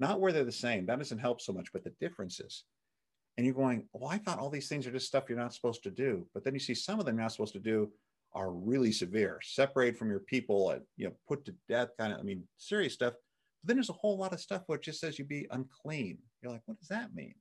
not 0.00 0.18
where 0.18 0.32
they're 0.32 0.44
the 0.44 0.50
same. 0.50 0.86
That 0.86 0.98
doesn't 0.98 1.18
help 1.18 1.42
so 1.42 1.52
much, 1.52 1.68
but 1.74 1.84
the 1.84 1.92
differences. 2.00 2.64
And 3.36 3.44
you're 3.44 3.54
going, 3.54 3.84
well, 3.92 4.10
I 4.10 4.16
thought 4.16 4.38
all 4.38 4.48
these 4.48 4.68
things 4.68 4.86
are 4.86 4.90
just 4.90 5.06
stuff 5.06 5.24
you're 5.28 5.36
not 5.36 5.52
supposed 5.52 5.82
to 5.82 5.90
do. 5.90 6.26
But 6.32 6.42
then 6.42 6.54
you 6.54 6.58
see 6.58 6.74
some 6.74 6.98
of 6.98 7.04
them 7.04 7.16
you're 7.16 7.22
not 7.22 7.32
supposed 7.32 7.52
to 7.52 7.60
do 7.60 7.92
are 8.32 8.50
really 8.50 8.90
severe, 8.90 9.40
separate 9.42 9.98
from 9.98 10.08
your 10.08 10.20
people, 10.20 10.70
and, 10.70 10.80
you 10.96 11.06
know, 11.06 11.12
put 11.28 11.44
to 11.44 11.54
death, 11.68 11.90
kind 11.98 12.14
of, 12.14 12.18
I 12.18 12.22
mean, 12.22 12.44
serious 12.56 12.94
stuff. 12.94 13.12
But 13.62 13.68
then 13.68 13.76
there's 13.76 13.90
a 13.90 13.92
whole 13.92 14.16
lot 14.16 14.32
of 14.32 14.40
stuff 14.40 14.62
where 14.66 14.76
it 14.76 14.84
just 14.84 15.00
says 15.00 15.18
you'd 15.18 15.28
be 15.28 15.46
unclean. 15.50 16.16
You're 16.42 16.52
like, 16.52 16.62
what 16.64 16.78
does 16.78 16.88
that 16.88 17.14
mean? 17.14 17.34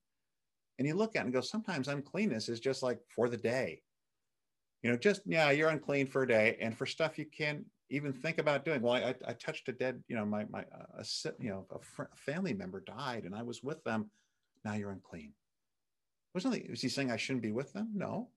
And 0.78 0.88
you 0.88 0.96
look 0.96 1.16
at 1.16 1.22
it 1.22 1.26
and 1.26 1.34
go, 1.34 1.42
sometimes 1.42 1.88
uncleanness 1.88 2.50
is 2.50 2.60
just 2.60 2.84
like 2.84 3.00
for 3.16 3.30
the 3.30 3.38
day 3.38 3.82
You 4.84 4.92
know, 4.92 4.98
just 4.98 5.22
yeah, 5.26 5.52
you're 5.52 5.70
unclean 5.70 6.08
for 6.08 6.24
a 6.24 6.28
day, 6.28 6.58
and 6.62 6.78
for 6.78 6.86
stuff 6.86 7.18
you 7.18 7.26
can't 7.26 7.66
even 7.90 8.13
think 8.13 8.38
about 8.38 8.66
doing. 8.66 8.82
Well, 8.82 8.94
I, 8.94 9.16
I 9.28 9.34
touched 9.34 9.70
a 9.70 9.74
dead, 9.74 10.04
you 10.08 10.16
know, 10.16 10.26
my 10.26 10.46
my 10.50 10.66
a, 10.98 11.04
you 11.40 11.50
know 11.50 11.66
a 11.72 11.80
fr- 11.80 12.13
family 12.16 12.54
member 12.54 12.82
died, 12.82 13.24
and 13.26 13.36
I 13.36 13.44
was 13.44 13.63
with 13.63 13.84
them. 13.84 14.12
Now 14.63 14.76
you're 14.76 14.92
unclean. 14.92 15.34
Was 16.34 16.46
nothing. 16.46 16.68
Was 16.70 16.82
he 16.82 16.90
saying 16.90 17.12
I 17.12 17.18
shouldn't 17.18 17.44
be 17.44 17.52
with 17.52 17.74
them? 17.74 17.90
No. 17.94 18.30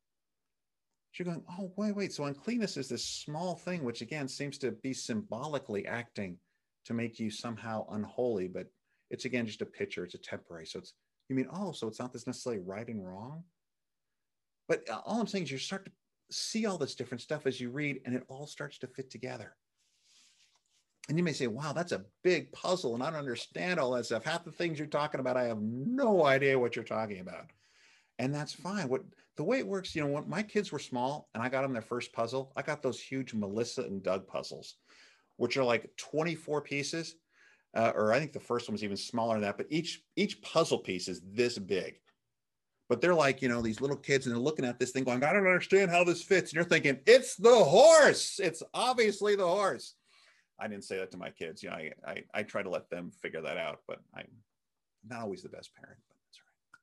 You're 1.19 1.27
going, 1.27 1.43
oh 1.59 1.73
wait, 1.77 1.97
wait. 1.97 2.13
So 2.13 2.25
uncleanness 2.25 2.77
is 2.77 2.89
this 2.89 3.05
small 3.05 3.57
thing, 3.57 3.85
which 3.85 4.01
again 4.01 4.29
seems 4.29 4.59
to 4.59 4.73
be 4.73 4.95
symbolically 4.95 5.87
acting 5.87 6.39
to 6.87 6.95
make 6.95 7.19
you 7.19 7.31
somehow 7.31 7.87
unholy, 7.91 8.49
but 8.49 8.67
it's 9.11 9.25
again 9.27 9.47
just 9.47 9.63
a 9.63 9.67
picture. 9.67 10.05
It's 10.05 10.15
a 10.15 10.19
temporary. 10.19 10.67
So 10.67 10.79
it's 10.79 10.95
you 11.31 11.37
mean 11.37 11.49
oh, 11.53 11.73
so 11.73 11.87
it's 11.87 12.01
not 12.01 12.13
this 12.13 12.27
necessarily 12.27 12.61
right 12.61 12.89
and 12.89 13.07
wrong. 13.07 13.45
But 14.69 14.89
uh, 14.91 15.01
all 15.07 15.21
I'm 15.21 15.27
saying 15.27 15.45
is 15.45 15.53
you 15.53 15.59
start 15.59 15.85
to 15.87 15.93
see 16.31 16.67
all 16.67 16.79
this 16.79 16.95
different 16.95 17.23
stuff 17.23 17.47
as 17.47 17.61
you 17.61 17.71
read, 17.71 18.01
and 18.05 18.15
it 18.15 18.25
all 18.29 18.47
starts 18.47 18.79
to 18.79 18.87
fit 18.87 19.11
together. 19.11 19.55
And 21.09 21.19
you 21.19 21.25
may 21.25 21.33
say, 21.33 21.47
wow, 21.47 21.73
that's 21.73 21.93
a 21.93 22.05
big 22.23 22.53
puzzle, 22.53 22.95
and 22.95 23.03
I 23.03 23.11
don't 23.11 23.19
understand 23.19 23.81
all 23.81 23.93
that 23.93 24.07
stuff. 24.07 24.25
Half 24.25 24.45
the 24.45 24.53
things 24.53 24.79
you're 24.79 24.87
talking 24.87 25.21
about, 25.21 25.37
I 25.37 25.45
have 25.45 25.61
no 25.61 26.25
idea 26.25 26.59
what 26.59 26.77
you're 26.77 26.85
talking 26.85 27.21
about. 27.21 27.47
And 28.19 28.35
that's 28.35 28.53
fine. 28.53 28.89
What 28.89 29.03
the 29.37 29.45
way 29.45 29.59
it 29.59 29.67
works, 29.67 29.97
you 29.97 30.03
know, 30.03 30.09
when 30.09 30.29
my 30.29 30.43
kids 30.43 30.71
were 30.71 30.79
small 30.79 31.29
and 31.35 31.43
I 31.43 31.49
got 31.49 31.63
them 31.63 31.73
their 31.73 31.81
first 31.81 32.13
puzzle, 32.13 32.53
I 32.55 32.63
got 32.63 32.83
those 32.83 33.01
huge 33.01 33.35
Melissa 33.35 33.83
and 33.83 34.03
Doug 34.03 34.27
puzzles, 34.27 34.75
which 35.37 35.57
are 35.57 35.65
like 35.65 35.91
24 35.97 36.61
pieces. 36.61 37.15
Uh, 37.75 37.93
or 37.95 38.13
I 38.13 38.19
think 38.19 38.33
the 38.33 38.41
first 38.41 38.69
one 38.69 38.73
was 38.73 38.83
even 38.83 38.97
smaller 38.97 39.35
than 39.35 39.43
that, 39.43 39.57
but 39.57 39.67
each 39.71 40.03
each 40.17 40.43
puzzle 40.43 40.79
piece 40.79 41.09
is 41.09 41.21
this 41.33 41.57
big 41.59 42.01
but 42.91 43.01
they're 43.01 43.15
like, 43.15 43.41
you 43.41 43.49
know, 43.49 43.63
these 43.63 43.81
little 43.81 43.97
kids 43.97 44.27
and 44.27 44.35
they're 44.35 44.43
looking 44.43 44.65
at 44.65 44.81
this 44.81 44.91
thing 44.91 45.05
going, 45.05 45.23
I 45.23 45.33
don't 45.33 45.47
understand 45.47 45.93
how 45.93 46.03
this 46.03 46.25
fits. 46.25 46.51
And 46.51 46.57
you're 46.57 46.65
thinking, 46.65 46.99
it's 47.07 47.37
the 47.37 47.55
horse. 47.55 48.41
It's 48.43 48.65
obviously 48.75 49.37
the 49.37 49.47
horse. 49.47 49.95
I 50.59 50.67
didn't 50.67 50.83
say 50.83 50.99
that 50.99 51.13
to 51.13 51.17
my 51.17 51.31
kids. 51.31 51.63
You 51.63 51.71
know, 51.71 51.77
I, 51.77 51.93
I, 52.05 52.25
I 52.35 52.43
try 52.43 52.65
to 52.65 52.69
let 52.69 52.91
them 52.91 53.13
figure 53.13 53.43
that 53.43 53.57
out, 53.57 53.83
but 53.87 54.01
I'm 54.13 54.27
not 55.09 55.21
always 55.21 55.45
the 55.45 55.49
best 55.49 55.71
parent, 55.77 56.01
but 56.09 56.17
that's 56.27 56.41
right. 56.41 56.81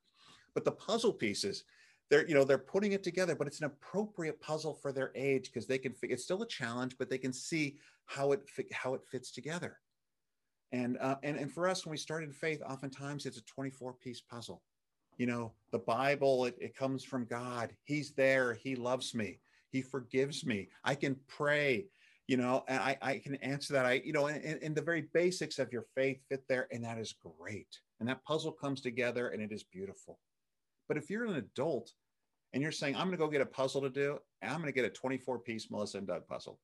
But 0.54 0.63
the 0.63 0.71
puzzle 0.71 1.12
pieces, 1.12 1.65
they're, 2.10 2.26
you 2.26 2.36
know, 2.36 2.45
they're 2.45 2.58
putting 2.58 2.93
it 2.93 3.04
together, 3.04 3.36
but 3.36 3.45
it's 3.45 3.60
an 3.60 3.65
appropriate 3.65 4.39
puzzle 4.39 4.76
for 4.76 4.93
their 4.93 5.12
age 5.13 5.52
because 5.52 5.67
they 5.67 5.78
can, 5.78 5.93
it's 6.04 6.23
still 6.23 6.41
a 6.41 6.47
challenge, 6.47 6.95
but 6.97 7.10
they 7.10 7.17
can 7.17 7.34
see 7.34 7.80
how 8.06 8.32
it, 8.32 8.43
how 8.71 8.93
it 8.93 9.02
fits 9.12 9.30
together. 9.30 9.78
And, 10.71 10.97
uh, 10.99 11.15
and, 11.23 11.38
and 11.38 11.51
for 11.51 11.67
us, 11.67 11.86
when 11.86 11.91
we 11.91 11.97
started 11.97 12.36
faith, 12.36 12.62
oftentimes 12.67 13.25
it's 13.25 13.38
a 13.38 13.45
24 13.45 13.93
piece 13.93 14.21
puzzle. 14.21 14.62
You 15.17 15.25
know 15.25 15.51
the 15.71 15.80
bible 15.80 16.45
it, 16.45 16.56
it 16.60 16.75
comes 16.75 17.03
from 17.03 17.25
god. 17.25 17.73
He's 17.86 18.12
there. 18.12 18.53
He 18.53 18.75
loves 18.75 19.15
me. 19.15 19.39
He 19.71 19.82
forgives 19.82 20.45
me. 20.45 20.69
I 20.84 20.93
can 20.93 21.15
pray. 21.27 21.88
You 22.27 22.38
know 22.38 22.63
and 22.67 22.80
i, 22.80 22.97
I 23.01 23.17
can 23.17 23.36
answer 23.36 23.73
that. 23.73 23.86
I 23.86 24.01
you 24.06 24.13
know 24.13 24.27
and, 24.27 24.62
and 24.62 24.75
the 24.75 24.82
very 24.82 25.08
basics 25.13 25.58
of 25.58 25.73
your 25.73 25.86
faith 25.95 26.19
fit 26.30 26.43
there 26.47 26.67
and 26.71 26.84
that 26.84 26.99
is 26.99 27.15
great. 27.39 27.80
And 27.99 28.08
that 28.10 28.23
puzzle 28.25 28.51
comes 28.51 28.80
together 28.80 29.30
and 29.30 29.41
it 29.41 29.51
is 29.51 29.63
beautiful. 29.63 30.19
But 30.88 30.97
if 30.97 31.10
you're 31.10 31.25
an 31.25 31.38
adult 31.38 31.91
and 32.53 32.62
you're 32.62 32.71
saying 32.71 32.95
i'm 32.95 33.08
going 33.08 33.12
to 33.12 33.17
go 33.17 33.27
get 33.27 33.41
a 33.41 33.45
puzzle 33.45 33.82
to 33.82 33.89
do 33.89 34.17
i'm 34.41 34.62
going 34.62 34.65
to 34.65 34.71
get 34.71 34.86
a 34.86 34.89
24 34.89 35.39
piece 35.39 35.69
melissa 35.69 35.97
and 35.97 36.08
doug 36.08 36.25
puzzle 36.27 36.60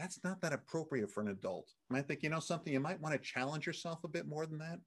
that's 0.00 0.18
not 0.24 0.40
that 0.40 0.54
appropriate 0.54 1.10
for 1.10 1.20
an 1.20 1.28
adult. 1.28 1.68
And 1.90 1.98
i 1.98 2.02
think 2.02 2.22
you 2.22 2.30
know 2.30 2.40
something 2.40 2.72
you 2.72 2.80
might 2.80 3.00
want 3.00 3.14
to 3.14 3.20
challenge 3.20 3.66
yourself 3.66 4.02
a 4.02 4.08
bit 4.08 4.26
more 4.26 4.46
than 4.46 4.58
that. 4.58 4.78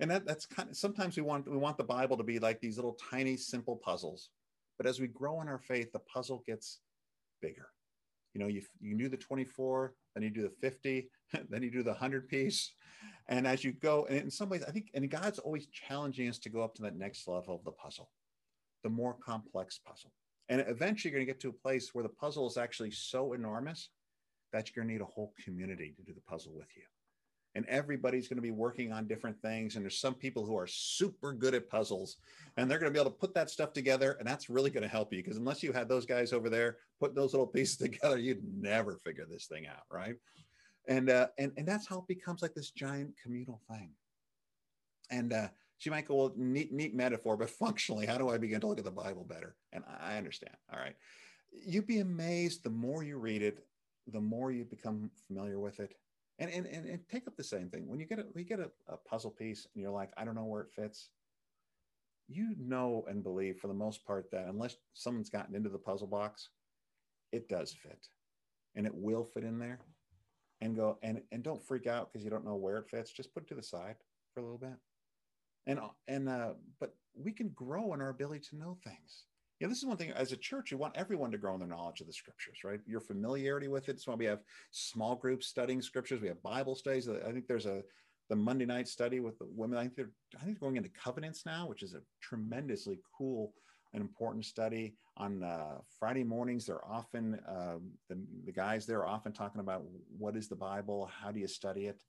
And 0.00 0.10
that, 0.10 0.26
that's 0.26 0.46
kind 0.46 0.68
of 0.68 0.76
sometimes 0.76 1.16
we 1.16 1.22
want 1.22 1.50
we 1.50 1.56
want 1.56 1.78
the 1.78 1.84
bible 1.84 2.16
to 2.18 2.22
be 2.22 2.38
like 2.38 2.60
these 2.60 2.76
little 2.76 2.98
tiny 3.10 3.36
simple 3.36 3.76
puzzles. 3.76 4.28
But 4.76 4.86
as 4.86 5.00
we 5.00 5.06
grow 5.08 5.40
in 5.40 5.48
our 5.48 5.58
faith 5.58 5.90
the 5.92 6.00
puzzle 6.00 6.44
gets 6.46 6.80
bigger. 7.40 7.68
You 8.34 8.40
know 8.40 8.48
you, 8.48 8.62
you 8.80 8.96
do 8.98 9.08
the 9.08 9.16
24 9.16 9.94
then 10.14 10.22
you 10.22 10.30
do 10.30 10.42
the 10.42 10.54
50 10.60 11.10
then 11.48 11.62
you 11.62 11.70
do 11.70 11.82
the 11.82 11.90
100 11.90 12.28
piece. 12.28 12.74
And 13.28 13.46
as 13.46 13.64
you 13.64 13.72
go 13.72 14.06
and 14.10 14.18
in 14.18 14.30
some 14.30 14.50
ways 14.50 14.62
i 14.68 14.70
think 14.70 14.90
and 14.92 15.10
god's 15.10 15.38
always 15.38 15.66
challenging 15.68 16.28
us 16.28 16.38
to 16.40 16.50
go 16.50 16.62
up 16.62 16.74
to 16.74 16.82
that 16.82 16.96
next 16.96 17.26
level 17.26 17.54
of 17.54 17.64
the 17.64 17.72
puzzle 17.72 18.10
the 18.84 18.90
more 18.90 19.14
complex 19.14 19.80
puzzle. 19.84 20.12
And 20.50 20.64
eventually 20.68 21.10
you're 21.10 21.18
going 21.18 21.26
to 21.26 21.32
get 21.32 21.40
to 21.40 21.48
a 21.48 21.52
place 21.52 21.90
where 21.92 22.04
the 22.04 22.08
puzzle 22.08 22.46
is 22.46 22.56
actually 22.56 22.92
so 22.92 23.32
enormous 23.32 23.90
that 24.52 24.68
you're 24.68 24.84
going 24.84 24.88
to 24.88 24.94
need 24.94 25.02
a 25.02 25.12
whole 25.12 25.32
community 25.44 25.94
to 25.96 26.02
do 26.02 26.12
the 26.12 26.20
puzzle 26.20 26.52
with 26.54 26.68
you 26.76 26.82
and 27.54 27.66
everybody's 27.66 28.28
going 28.28 28.36
to 28.36 28.42
be 28.42 28.50
working 28.50 28.92
on 28.92 29.08
different 29.08 29.40
things. 29.42 29.74
And 29.74 29.84
there's 29.84 29.98
some 29.98 30.14
people 30.14 30.44
who 30.44 30.56
are 30.56 30.66
super 30.68 31.32
good 31.32 31.54
at 31.54 31.68
puzzles 31.68 32.18
and 32.56 32.70
they're 32.70 32.78
going 32.78 32.92
to 32.92 32.96
be 32.96 33.00
able 33.00 33.10
to 33.10 33.16
put 33.16 33.34
that 33.34 33.50
stuff 33.50 33.72
together. 33.72 34.16
And 34.18 34.28
that's 34.28 34.48
really 34.48 34.70
going 34.70 34.82
to 34.82 34.88
help 34.88 35.12
you 35.12 35.22
because 35.22 35.38
unless 35.38 35.62
you 35.62 35.72
had 35.72 35.88
those 35.88 36.06
guys 36.06 36.32
over 36.32 36.48
there 36.48 36.76
put 37.00 37.16
those 37.16 37.32
little 37.32 37.48
pieces 37.48 37.76
together, 37.78 38.16
you'd 38.16 38.44
never 38.60 38.98
figure 38.98 39.26
this 39.28 39.46
thing 39.46 39.66
out. 39.66 39.82
Right. 39.90 40.14
And, 40.86 41.10
uh, 41.10 41.28
and, 41.38 41.52
and 41.56 41.66
that's 41.66 41.88
how 41.88 41.98
it 41.98 42.06
becomes 42.06 42.42
like 42.42 42.54
this 42.54 42.70
giant 42.70 43.14
communal 43.22 43.60
thing. 43.68 43.90
And, 45.10 45.32
uh, 45.32 45.48
she 45.78 45.90
might 45.90 46.08
go, 46.08 46.16
well, 46.16 46.32
neat, 46.36 46.72
neat 46.72 46.94
metaphor, 46.94 47.36
but 47.36 47.50
functionally, 47.50 48.04
how 48.04 48.18
do 48.18 48.28
I 48.28 48.36
begin 48.36 48.60
to 48.60 48.66
look 48.66 48.78
at 48.78 48.84
the 48.84 48.90
Bible 48.90 49.24
better? 49.24 49.54
And 49.72 49.84
I 50.00 50.16
understand. 50.16 50.56
All 50.72 50.78
right. 50.78 50.96
You'd 51.52 51.86
be 51.86 52.00
amazed 52.00 52.64
the 52.64 52.70
more 52.70 53.04
you 53.04 53.16
read 53.16 53.42
it, 53.42 53.64
the 54.12 54.20
more 54.20 54.50
you 54.50 54.64
become 54.64 55.10
familiar 55.26 55.58
with 55.58 55.80
it, 55.80 55.94
and, 56.38 56.50
and, 56.50 56.66
and, 56.66 56.86
and 56.86 57.00
take 57.10 57.26
up 57.26 57.36
the 57.36 57.44
same 57.44 57.68
thing. 57.68 57.88
When 57.88 57.98
you 57.98 58.06
get 58.06 58.18
a, 58.18 58.26
you 58.34 58.44
get 58.44 58.60
a, 58.60 58.70
a 58.88 58.96
puzzle 58.96 59.30
piece 59.30 59.66
and 59.74 59.82
you're 59.82 59.90
like, 59.90 60.10
I 60.16 60.24
don't 60.24 60.34
know 60.34 60.44
where 60.44 60.62
it 60.62 60.72
fits. 60.72 61.10
You 62.28 62.54
know 62.58 63.04
and 63.08 63.22
believe 63.22 63.58
for 63.58 63.68
the 63.68 63.74
most 63.74 64.04
part 64.04 64.30
that 64.30 64.46
unless 64.46 64.76
someone's 64.94 65.30
gotten 65.30 65.54
into 65.54 65.70
the 65.70 65.78
puzzle 65.78 66.06
box, 66.06 66.50
it 67.32 67.48
does 67.48 67.72
fit. 67.72 68.06
And 68.76 68.86
it 68.86 68.94
will 68.94 69.24
fit 69.24 69.44
in 69.44 69.58
there. 69.58 69.80
And 70.60 70.76
go 70.76 70.98
and 71.02 71.22
and 71.30 71.42
don't 71.42 71.62
freak 71.62 71.86
out 71.86 72.12
because 72.12 72.24
you 72.24 72.30
don't 72.30 72.44
know 72.44 72.56
where 72.56 72.78
it 72.78 72.90
fits. 72.90 73.12
Just 73.12 73.32
put 73.32 73.44
it 73.44 73.48
to 73.48 73.54
the 73.54 73.62
side 73.62 73.94
for 74.34 74.40
a 74.40 74.42
little 74.42 74.58
bit. 74.58 74.76
And 75.66 75.78
and 76.08 76.28
uh 76.28 76.54
but 76.80 76.94
we 77.14 77.30
can 77.32 77.50
grow 77.50 77.94
in 77.94 78.00
our 78.00 78.08
ability 78.08 78.44
to 78.50 78.56
know 78.56 78.76
things 78.82 79.24
yeah, 79.60 79.66
this 79.66 79.78
is 79.78 79.86
one 79.86 79.96
thing 79.96 80.12
as 80.12 80.32
a 80.32 80.36
church, 80.36 80.70
you 80.70 80.78
want 80.78 80.96
everyone 80.96 81.32
to 81.32 81.38
grow 81.38 81.54
in 81.54 81.58
their 81.58 81.68
knowledge 81.68 82.00
of 82.00 82.06
the 82.06 82.12
scriptures, 82.12 82.58
right? 82.64 82.80
Your 82.86 83.00
familiarity 83.00 83.68
with 83.68 83.88
it. 83.88 84.00
Why 84.04 84.14
we 84.14 84.24
have 84.26 84.42
small 84.70 85.16
groups 85.16 85.46
studying 85.46 85.82
scriptures. 85.82 86.20
We 86.20 86.28
have 86.28 86.42
Bible 86.42 86.76
studies. 86.76 87.08
I 87.08 87.32
think 87.32 87.46
there's 87.46 87.66
a 87.66 87.82
the 88.28 88.36
Monday 88.36 88.66
night 88.66 88.86
study 88.86 89.20
with 89.20 89.38
the 89.38 89.46
women. 89.50 89.78
I 89.78 89.82
think 89.82 89.96
they're 89.96 90.10
I 90.36 90.44
think 90.44 90.58
they're 90.58 90.68
going 90.68 90.76
into 90.76 90.90
covenants 90.90 91.44
now, 91.44 91.66
which 91.66 91.82
is 91.82 91.94
a 91.94 92.02
tremendously 92.20 93.00
cool 93.16 93.52
and 93.94 94.02
important 94.02 94.44
study. 94.44 94.94
On 95.16 95.42
uh, 95.42 95.78
Friday 95.98 96.22
mornings, 96.22 96.66
they're 96.66 96.84
often 96.86 97.40
uh, 97.48 97.78
the, 98.08 98.18
the 98.44 98.52
guys 98.52 98.86
there 98.86 99.00
are 99.00 99.08
often 99.08 99.32
talking 99.32 99.60
about 99.60 99.82
what 100.16 100.36
is 100.36 100.48
the 100.48 100.56
Bible, 100.56 101.10
how 101.20 101.32
do 101.32 101.40
you 101.40 101.48
study 101.48 101.86
it. 101.86 102.04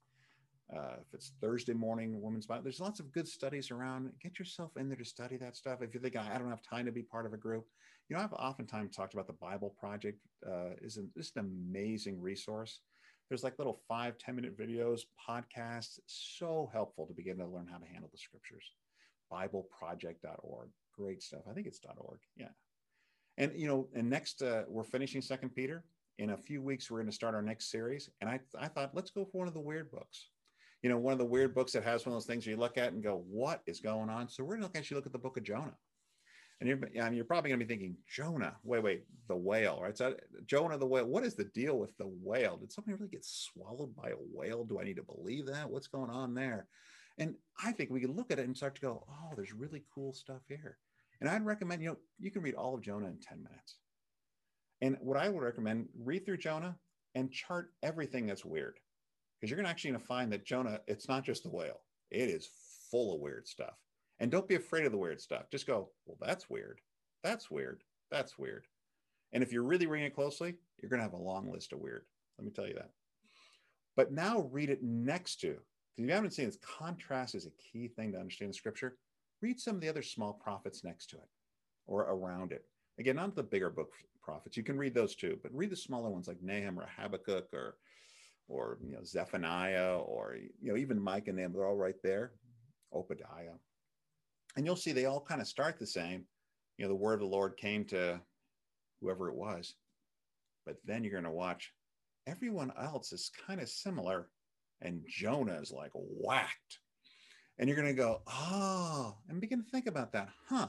Uh, 0.74 0.94
if 1.00 1.14
it's 1.14 1.32
Thursday 1.40 1.72
morning, 1.72 2.20
Women's 2.22 2.46
Bible, 2.46 2.62
there's 2.62 2.80
lots 2.80 3.00
of 3.00 3.10
good 3.12 3.26
studies 3.26 3.72
around. 3.72 4.12
Get 4.22 4.38
yourself 4.38 4.76
in 4.76 4.88
there 4.88 4.96
to 4.96 5.04
study 5.04 5.36
that 5.38 5.56
stuff. 5.56 5.82
If 5.82 5.94
you 5.94 6.00
think 6.00 6.16
I 6.16 6.38
don't 6.38 6.50
have 6.50 6.62
time 6.62 6.86
to 6.86 6.92
be 6.92 7.02
part 7.02 7.26
of 7.26 7.32
a 7.32 7.36
group, 7.36 7.66
you 8.08 8.16
know, 8.16 8.22
I've 8.22 8.32
oftentimes 8.32 8.94
talked 8.94 9.14
about 9.14 9.26
the 9.26 9.32
Bible 9.32 9.74
Project. 9.78 10.18
Uh, 10.46 10.74
is 10.80 10.96
an, 10.96 11.10
just 11.16 11.36
an 11.36 11.50
amazing 11.70 12.20
resource. 12.20 12.80
There's 13.28 13.42
like 13.42 13.58
little 13.58 13.80
five 13.88 14.16
ten 14.18 14.36
minute 14.36 14.56
videos, 14.56 15.02
podcasts, 15.28 15.98
so 16.06 16.70
helpful 16.72 17.06
to 17.06 17.14
begin 17.14 17.38
to 17.38 17.46
learn 17.46 17.66
how 17.70 17.78
to 17.78 17.86
handle 17.86 18.10
the 18.12 18.18
scriptures. 18.18 18.72
BibleProject.org, 19.32 20.68
great 20.96 21.22
stuff. 21.22 21.42
I 21.50 21.52
think 21.52 21.66
it's 21.66 21.80
.org, 21.96 22.20
yeah. 22.36 22.48
And 23.38 23.52
you 23.56 23.66
know, 23.66 23.88
and 23.94 24.08
next 24.08 24.42
uh, 24.42 24.64
we're 24.68 24.84
finishing 24.84 25.20
Second 25.20 25.50
Peter. 25.50 25.84
In 26.18 26.30
a 26.30 26.36
few 26.36 26.60
weeks, 26.60 26.90
we're 26.90 26.98
going 26.98 27.08
to 27.08 27.14
start 27.14 27.34
our 27.34 27.40
next 27.40 27.70
series. 27.70 28.10
And 28.20 28.28
I, 28.28 28.40
I 28.58 28.68
thought, 28.68 28.90
let's 28.92 29.10
go 29.10 29.24
for 29.24 29.38
one 29.38 29.48
of 29.48 29.54
the 29.54 29.60
weird 29.60 29.90
books 29.90 30.26
you 30.82 30.88
know, 30.88 30.98
one 30.98 31.12
of 31.12 31.18
the 31.18 31.24
weird 31.24 31.54
books 31.54 31.72
that 31.72 31.84
has 31.84 32.06
one 32.06 32.12
of 32.12 32.16
those 32.16 32.26
things 32.26 32.46
you 32.46 32.56
look 32.56 32.78
at 32.78 32.92
and 32.92 33.02
go, 33.02 33.22
what 33.28 33.62
is 33.66 33.80
going 33.80 34.08
on? 34.08 34.28
So 34.28 34.44
we're 34.44 34.56
going 34.56 34.70
to 34.70 34.78
actually 34.78 34.96
look 34.96 35.06
at 35.06 35.12
the 35.12 35.18
book 35.18 35.36
of 35.36 35.42
Jonah. 35.42 35.76
And 36.60 36.68
you're, 36.68 37.12
you're 37.12 37.24
probably 37.24 37.48
going 37.48 37.60
to 37.60 37.64
be 37.64 37.72
thinking, 37.72 37.96
Jonah, 38.06 38.54
wait, 38.64 38.82
wait, 38.82 39.04
the 39.28 39.36
whale, 39.36 39.80
right? 39.82 39.96
So 39.96 40.14
Jonah 40.44 40.76
the 40.76 40.86
whale, 40.86 41.06
what 41.06 41.24
is 41.24 41.34
the 41.34 41.44
deal 41.44 41.78
with 41.78 41.96
the 41.96 42.10
whale? 42.22 42.58
Did 42.58 42.70
somebody 42.70 42.96
really 42.96 43.10
get 43.10 43.24
swallowed 43.24 43.96
by 43.96 44.10
a 44.10 44.16
whale? 44.32 44.64
Do 44.64 44.78
I 44.78 44.84
need 44.84 44.96
to 44.96 45.02
believe 45.02 45.46
that? 45.46 45.70
What's 45.70 45.86
going 45.86 46.10
on 46.10 46.34
there? 46.34 46.66
And 47.16 47.34
I 47.62 47.72
think 47.72 47.90
we 47.90 48.00
can 48.00 48.14
look 48.14 48.30
at 48.30 48.38
it 48.38 48.46
and 48.46 48.56
start 48.56 48.74
to 48.74 48.80
go, 48.80 49.06
oh, 49.08 49.32
there's 49.36 49.54
really 49.54 49.84
cool 49.94 50.12
stuff 50.12 50.42
here. 50.48 50.76
And 51.20 51.28
I'd 51.28 51.44
recommend, 51.44 51.82
you 51.82 51.90
know, 51.90 51.96
you 52.18 52.30
can 52.30 52.42
read 52.42 52.54
all 52.54 52.74
of 52.74 52.82
Jonah 52.82 53.06
in 53.06 53.18
10 53.20 53.42
minutes. 53.42 53.76
And 54.82 54.96
what 55.00 55.18
I 55.18 55.28
would 55.28 55.42
recommend, 55.42 55.88
read 55.98 56.24
through 56.24 56.38
Jonah 56.38 56.76
and 57.14 57.32
chart 57.32 57.72
everything 57.82 58.26
that's 58.26 58.44
weird 58.44 58.78
because 59.40 59.50
you're 59.50 59.56
going 59.56 59.64
to 59.64 59.70
actually 59.70 59.90
going 59.90 60.00
to 60.00 60.06
find 60.06 60.32
that 60.32 60.44
Jonah, 60.44 60.80
it's 60.86 61.08
not 61.08 61.24
just 61.24 61.44
the 61.44 61.50
whale, 61.50 61.80
it 62.10 62.28
is 62.28 62.48
full 62.90 63.14
of 63.14 63.20
weird 63.20 63.48
stuff. 63.48 63.74
And 64.18 64.30
don't 64.30 64.48
be 64.48 64.56
afraid 64.56 64.84
of 64.84 64.92
the 64.92 64.98
weird 64.98 65.20
stuff. 65.20 65.50
Just 65.50 65.66
go, 65.66 65.88
well, 66.04 66.18
that's 66.20 66.50
weird. 66.50 66.80
That's 67.24 67.50
weird. 67.50 67.82
That's 68.10 68.38
weird. 68.38 68.66
And 69.32 69.42
if 69.42 69.52
you're 69.52 69.62
really 69.62 69.86
reading 69.86 70.08
it 70.08 70.14
closely, 70.14 70.56
you're 70.80 70.90
going 70.90 70.98
to 70.98 71.04
have 71.04 71.14
a 71.14 71.22
long 71.22 71.50
list 71.50 71.72
of 71.72 71.78
weird. 71.78 72.04
Let 72.38 72.44
me 72.44 72.50
tell 72.50 72.66
you 72.66 72.74
that. 72.74 72.90
But 73.96 74.12
now 74.12 74.48
read 74.50 74.70
it 74.70 74.82
next 74.82 75.40
to, 75.40 75.48
because 75.48 75.62
if 75.98 76.06
you 76.06 76.12
haven't 76.12 76.32
seen 76.32 76.46
this, 76.46 76.58
contrast 76.62 77.34
is 77.34 77.46
a 77.46 77.50
key 77.50 77.88
thing 77.88 78.12
to 78.12 78.18
understand 78.18 78.50
the 78.50 78.54
scripture. 78.54 78.96
Read 79.40 79.58
some 79.58 79.76
of 79.76 79.80
the 79.80 79.88
other 79.88 80.02
small 80.02 80.34
prophets 80.34 80.84
next 80.84 81.06
to 81.10 81.16
it 81.16 81.28
or 81.86 82.02
around 82.02 82.52
it. 82.52 82.64
Again, 82.98 83.16
not 83.16 83.34
the 83.34 83.42
bigger 83.42 83.70
book 83.70 83.92
prophets. 84.22 84.56
You 84.56 84.62
can 84.62 84.76
read 84.76 84.94
those 84.94 85.14
too, 85.14 85.38
but 85.42 85.54
read 85.54 85.70
the 85.70 85.76
smaller 85.76 86.10
ones 86.10 86.28
like 86.28 86.42
Nahum 86.42 86.78
or 86.78 86.86
Habakkuk 86.98 87.48
or 87.54 87.76
or 88.50 88.78
you 88.84 88.92
know 88.92 89.04
Zephaniah 89.04 89.96
or 89.98 90.36
you 90.36 90.72
know 90.72 90.76
even 90.76 91.00
Micah 91.00 91.30
and 91.30 91.38
them. 91.38 91.52
They're 91.52 91.66
all 91.66 91.76
right 91.76 91.94
there. 92.02 92.32
Obadiah, 92.92 93.54
and 94.56 94.66
you'll 94.66 94.76
see 94.76 94.92
they 94.92 95.06
all 95.06 95.20
kind 95.20 95.40
of 95.40 95.46
start 95.46 95.78
the 95.78 95.86
same. 95.86 96.24
You 96.76 96.84
know, 96.84 96.88
the 96.88 96.96
word 96.96 97.14
of 97.14 97.20
the 97.20 97.26
Lord 97.26 97.56
came 97.56 97.84
to 97.86 98.20
whoever 99.00 99.28
it 99.28 99.36
was, 99.36 99.74
but 100.66 100.76
then 100.84 101.04
you're 101.04 101.12
going 101.12 101.24
to 101.24 101.30
watch 101.30 101.72
everyone 102.26 102.72
else 102.80 103.12
is 103.12 103.30
kind 103.46 103.60
of 103.60 103.68
similar, 103.68 104.28
and 104.82 105.02
Jonah 105.08 105.60
is 105.60 105.70
like 105.70 105.92
whacked, 105.94 106.80
and 107.58 107.68
you're 107.68 107.76
going 107.80 107.88
to 107.88 107.94
go 107.94 108.22
oh, 108.26 109.16
and 109.28 109.40
begin 109.40 109.62
to 109.62 109.70
think 109.70 109.86
about 109.86 110.12
that, 110.12 110.28
huh? 110.48 110.68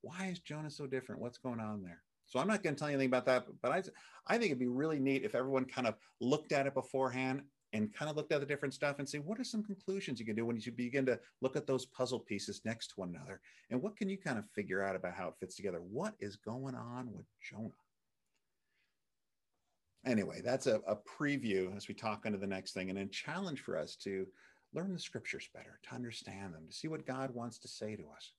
Why 0.00 0.26
is 0.26 0.40
Jonah 0.40 0.70
so 0.70 0.86
different? 0.86 1.20
What's 1.20 1.38
going 1.38 1.60
on 1.60 1.82
there? 1.82 2.02
So 2.32 2.38
I'm 2.38 2.48
not 2.48 2.62
going 2.62 2.74
to 2.74 2.78
tell 2.78 2.88
you 2.88 2.94
anything 2.94 3.10
about 3.10 3.26
that, 3.26 3.44
but 3.60 3.72
I, 3.72 3.82
I 4.26 4.38
think 4.38 4.46
it'd 4.46 4.58
be 4.58 4.66
really 4.66 4.98
neat 4.98 5.22
if 5.22 5.34
everyone 5.34 5.66
kind 5.66 5.86
of 5.86 5.96
looked 6.18 6.52
at 6.52 6.66
it 6.66 6.72
beforehand 6.72 7.42
and 7.74 7.92
kind 7.92 8.10
of 8.10 8.16
looked 8.16 8.32
at 8.32 8.40
the 8.40 8.46
different 8.46 8.72
stuff 8.72 8.98
and 8.98 9.06
say, 9.06 9.18
what 9.18 9.38
are 9.38 9.44
some 9.44 9.62
conclusions 9.62 10.18
you 10.18 10.24
can 10.24 10.34
do 10.34 10.46
when 10.46 10.58
you 10.58 10.72
begin 10.72 11.04
to 11.04 11.20
look 11.42 11.56
at 11.56 11.66
those 11.66 11.84
puzzle 11.84 12.20
pieces 12.20 12.62
next 12.64 12.86
to 12.86 12.94
one 12.96 13.10
another? 13.14 13.42
And 13.68 13.82
what 13.82 13.98
can 13.98 14.08
you 14.08 14.16
kind 14.16 14.38
of 14.38 14.46
figure 14.46 14.82
out 14.82 14.96
about 14.96 15.12
how 15.12 15.28
it 15.28 15.34
fits 15.40 15.56
together? 15.56 15.82
What 15.82 16.14
is 16.20 16.36
going 16.36 16.74
on 16.74 17.12
with 17.12 17.26
Jonah? 17.42 17.68
Anyway, 20.06 20.40
that's 20.42 20.66
a, 20.66 20.80
a 20.86 20.96
preview 20.96 21.76
as 21.76 21.86
we 21.86 21.92
talk 21.92 22.24
into 22.24 22.38
the 22.38 22.46
next 22.46 22.72
thing 22.72 22.88
and 22.88 22.98
a 22.98 23.04
challenge 23.08 23.60
for 23.60 23.76
us 23.76 23.94
to 23.96 24.26
learn 24.72 24.94
the 24.94 24.98
scriptures 24.98 25.50
better, 25.52 25.78
to 25.82 25.94
understand 25.94 26.54
them, 26.54 26.64
to 26.66 26.74
see 26.74 26.88
what 26.88 27.06
God 27.06 27.34
wants 27.34 27.58
to 27.58 27.68
say 27.68 27.94
to 27.94 28.04
us. 28.16 28.32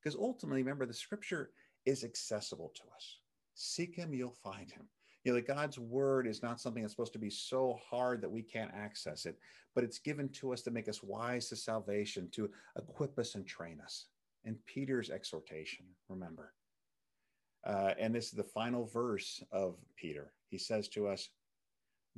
Because 0.00 0.16
ultimately, 0.16 0.62
remember, 0.62 0.86
the 0.86 0.94
scripture 0.94 1.50
is 1.84 2.04
accessible 2.04 2.72
to 2.76 2.82
us. 2.94 3.19
Seek 3.60 3.94
him, 3.94 4.14
you'll 4.14 4.30
find 4.42 4.70
him. 4.70 4.88
You 5.22 5.32
know, 5.32 5.36
that 5.36 5.46
God's 5.46 5.78
word 5.78 6.26
is 6.26 6.42
not 6.42 6.60
something 6.60 6.82
that's 6.82 6.94
supposed 6.94 7.12
to 7.12 7.18
be 7.18 7.28
so 7.28 7.78
hard 7.90 8.22
that 8.22 8.30
we 8.30 8.40
can't 8.40 8.70
access 8.74 9.26
it, 9.26 9.38
but 9.74 9.84
it's 9.84 9.98
given 9.98 10.30
to 10.30 10.54
us 10.54 10.62
to 10.62 10.70
make 10.70 10.88
us 10.88 11.02
wise 11.02 11.50
to 11.50 11.56
salvation, 11.56 12.30
to 12.32 12.50
equip 12.78 13.18
us 13.18 13.34
and 13.34 13.46
train 13.46 13.78
us. 13.84 14.06
And 14.46 14.56
Peter's 14.64 15.10
exhortation, 15.10 15.84
remember. 16.08 16.54
Uh, 17.62 17.92
and 17.98 18.14
this 18.14 18.26
is 18.26 18.32
the 18.32 18.42
final 18.42 18.86
verse 18.86 19.42
of 19.52 19.76
Peter. 19.94 20.32
He 20.48 20.56
says 20.56 20.88
to 20.88 21.06
us, 21.06 21.28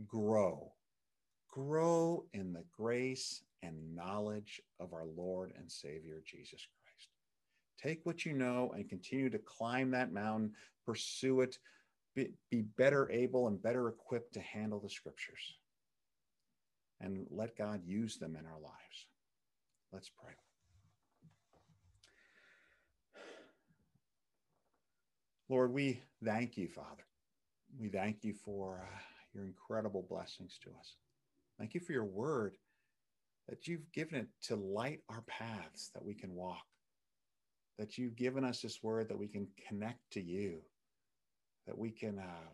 Grow, 0.06 0.72
grow 1.50 2.24
in 2.34 2.52
the 2.52 2.64
grace 2.76 3.42
and 3.64 3.96
knowledge 3.96 4.62
of 4.78 4.92
our 4.92 5.06
Lord 5.16 5.52
and 5.58 5.70
Savior 5.70 6.22
Jesus 6.24 6.64
Christ. 6.68 7.08
Take 7.82 8.06
what 8.06 8.24
you 8.24 8.32
know 8.32 8.72
and 8.76 8.88
continue 8.88 9.28
to 9.28 9.38
climb 9.38 9.90
that 9.90 10.12
mountain, 10.12 10.52
pursue 10.86 11.40
it, 11.40 11.58
be, 12.14 12.30
be 12.50 12.62
better 12.62 13.10
able 13.10 13.48
and 13.48 13.62
better 13.62 13.88
equipped 13.88 14.34
to 14.34 14.40
handle 14.40 14.80
the 14.80 14.90
scriptures. 14.90 15.56
And 17.00 17.26
let 17.30 17.56
God 17.56 17.82
use 17.84 18.16
them 18.16 18.36
in 18.36 18.46
our 18.46 18.60
lives. 18.60 19.06
Let's 19.92 20.10
pray. 20.10 20.32
Lord, 25.48 25.72
we 25.72 26.00
thank 26.24 26.56
you, 26.56 26.68
Father. 26.68 27.04
We 27.78 27.88
thank 27.88 28.18
you 28.22 28.34
for 28.34 28.86
uh, 28.86 28.98
your 29.34 29.44
incredible 29.44 30.06
blessings 30.08 30.58
to 30.64 30.70
us. 30.78 30.96
Thank 31.58 31.74
you 31.74 31.80
for 31.80 31.92
your 31.92 32.04
word 32.04 32.56
that 33.48 33.66
you've 33.66 33.90
given 33.92 34.14
it 34.14 34.28
to 34.44 34.56
light 34.56 35.00
our 35.08 35.22
paths 35.26 35.90
that 35.94 36.04
we 36.04 36.14
can 36.14 36.34
walk 36.34 36.64
that 37.78 37.98
you've 37.98 38.16
given 38.16 38.44
us 38.44 38.60
this 38.60 38.82
word 38.82 39.08
that 39.08 39.18
we 39.18 39.26
can 39.26 39.48
connect 39.68 39.98
to 40.12 40.22
you, 40.22 40.60
that 41.66 41.78
we 41.78 41.90
can 41.90 42.18
uh, 42.18 42.50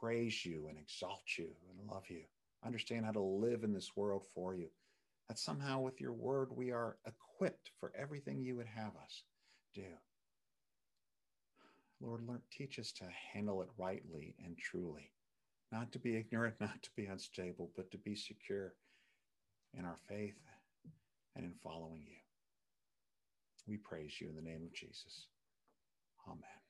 praise 0.00 0.44
you 0.44 0.66
and 0.68 0.78
exalt 0.78 1.22
you 1.38 1.48
and 1.70 1.90
love 1.90 2.04
you, 2.08 2.22
understand 2.64 3.04
how 3.04 3.12
to 3.12 3.20
live 3.20 3.64
in 3.64 3.72
this 3.72 3.90
world 3.96 4.24
for 4.34 4.54
you. 4.54 4.68
That 5.28 5.38
somehow 5.38 5.80
with 5.80 6.00
your 6.00 6.12
word 6.12 6.48
we 6.54 6.72
are 6.72 6.96
equipped 7.06 7.70
for 7.80 7.92
everything 7.98 8.42
you 8.42 8.56
would 8.56 8.66
have 8.66 8.92
us 9.02 9.22
do. 9.74 9.84
Lord, 12.00 12.26
learn, 12.26 12.42
teach 12.50 12.78
us 12.78 12.92
to 12.92 13.04
handle 13.32 13.62
it 13.62 13.68
rightly 13.78 14.34
and 14.44 14.58
truly, 14.58 15.12
not 15.70 15.92
to 15.92 15.98
be 15.98 16.16
ignorant, 16.16 16.56
not 16.60 16.82
to 16.82 16.90
be 16.96 17.06
unstable, 17.06 17.70
but 17.76 17.90
to 17.92 17.98
be 17.98 18.16
secure 18.16 18.74
in 19.78 19.84
our 19.84 19.98
faith 20.08 20.34
and 21.36 21.44
in 21.44 21.54
following 21.62 22.02
you. 22.06 22.16
We 23.68 23.76
praise 23.76 24.20
you 24.20 24.28
in 24.28 24.34
the 24.34 24.42
name 24.42 24.64
of 24.64 24.74
Jesus. 24.74 25.26
Amen. 26.28 26.61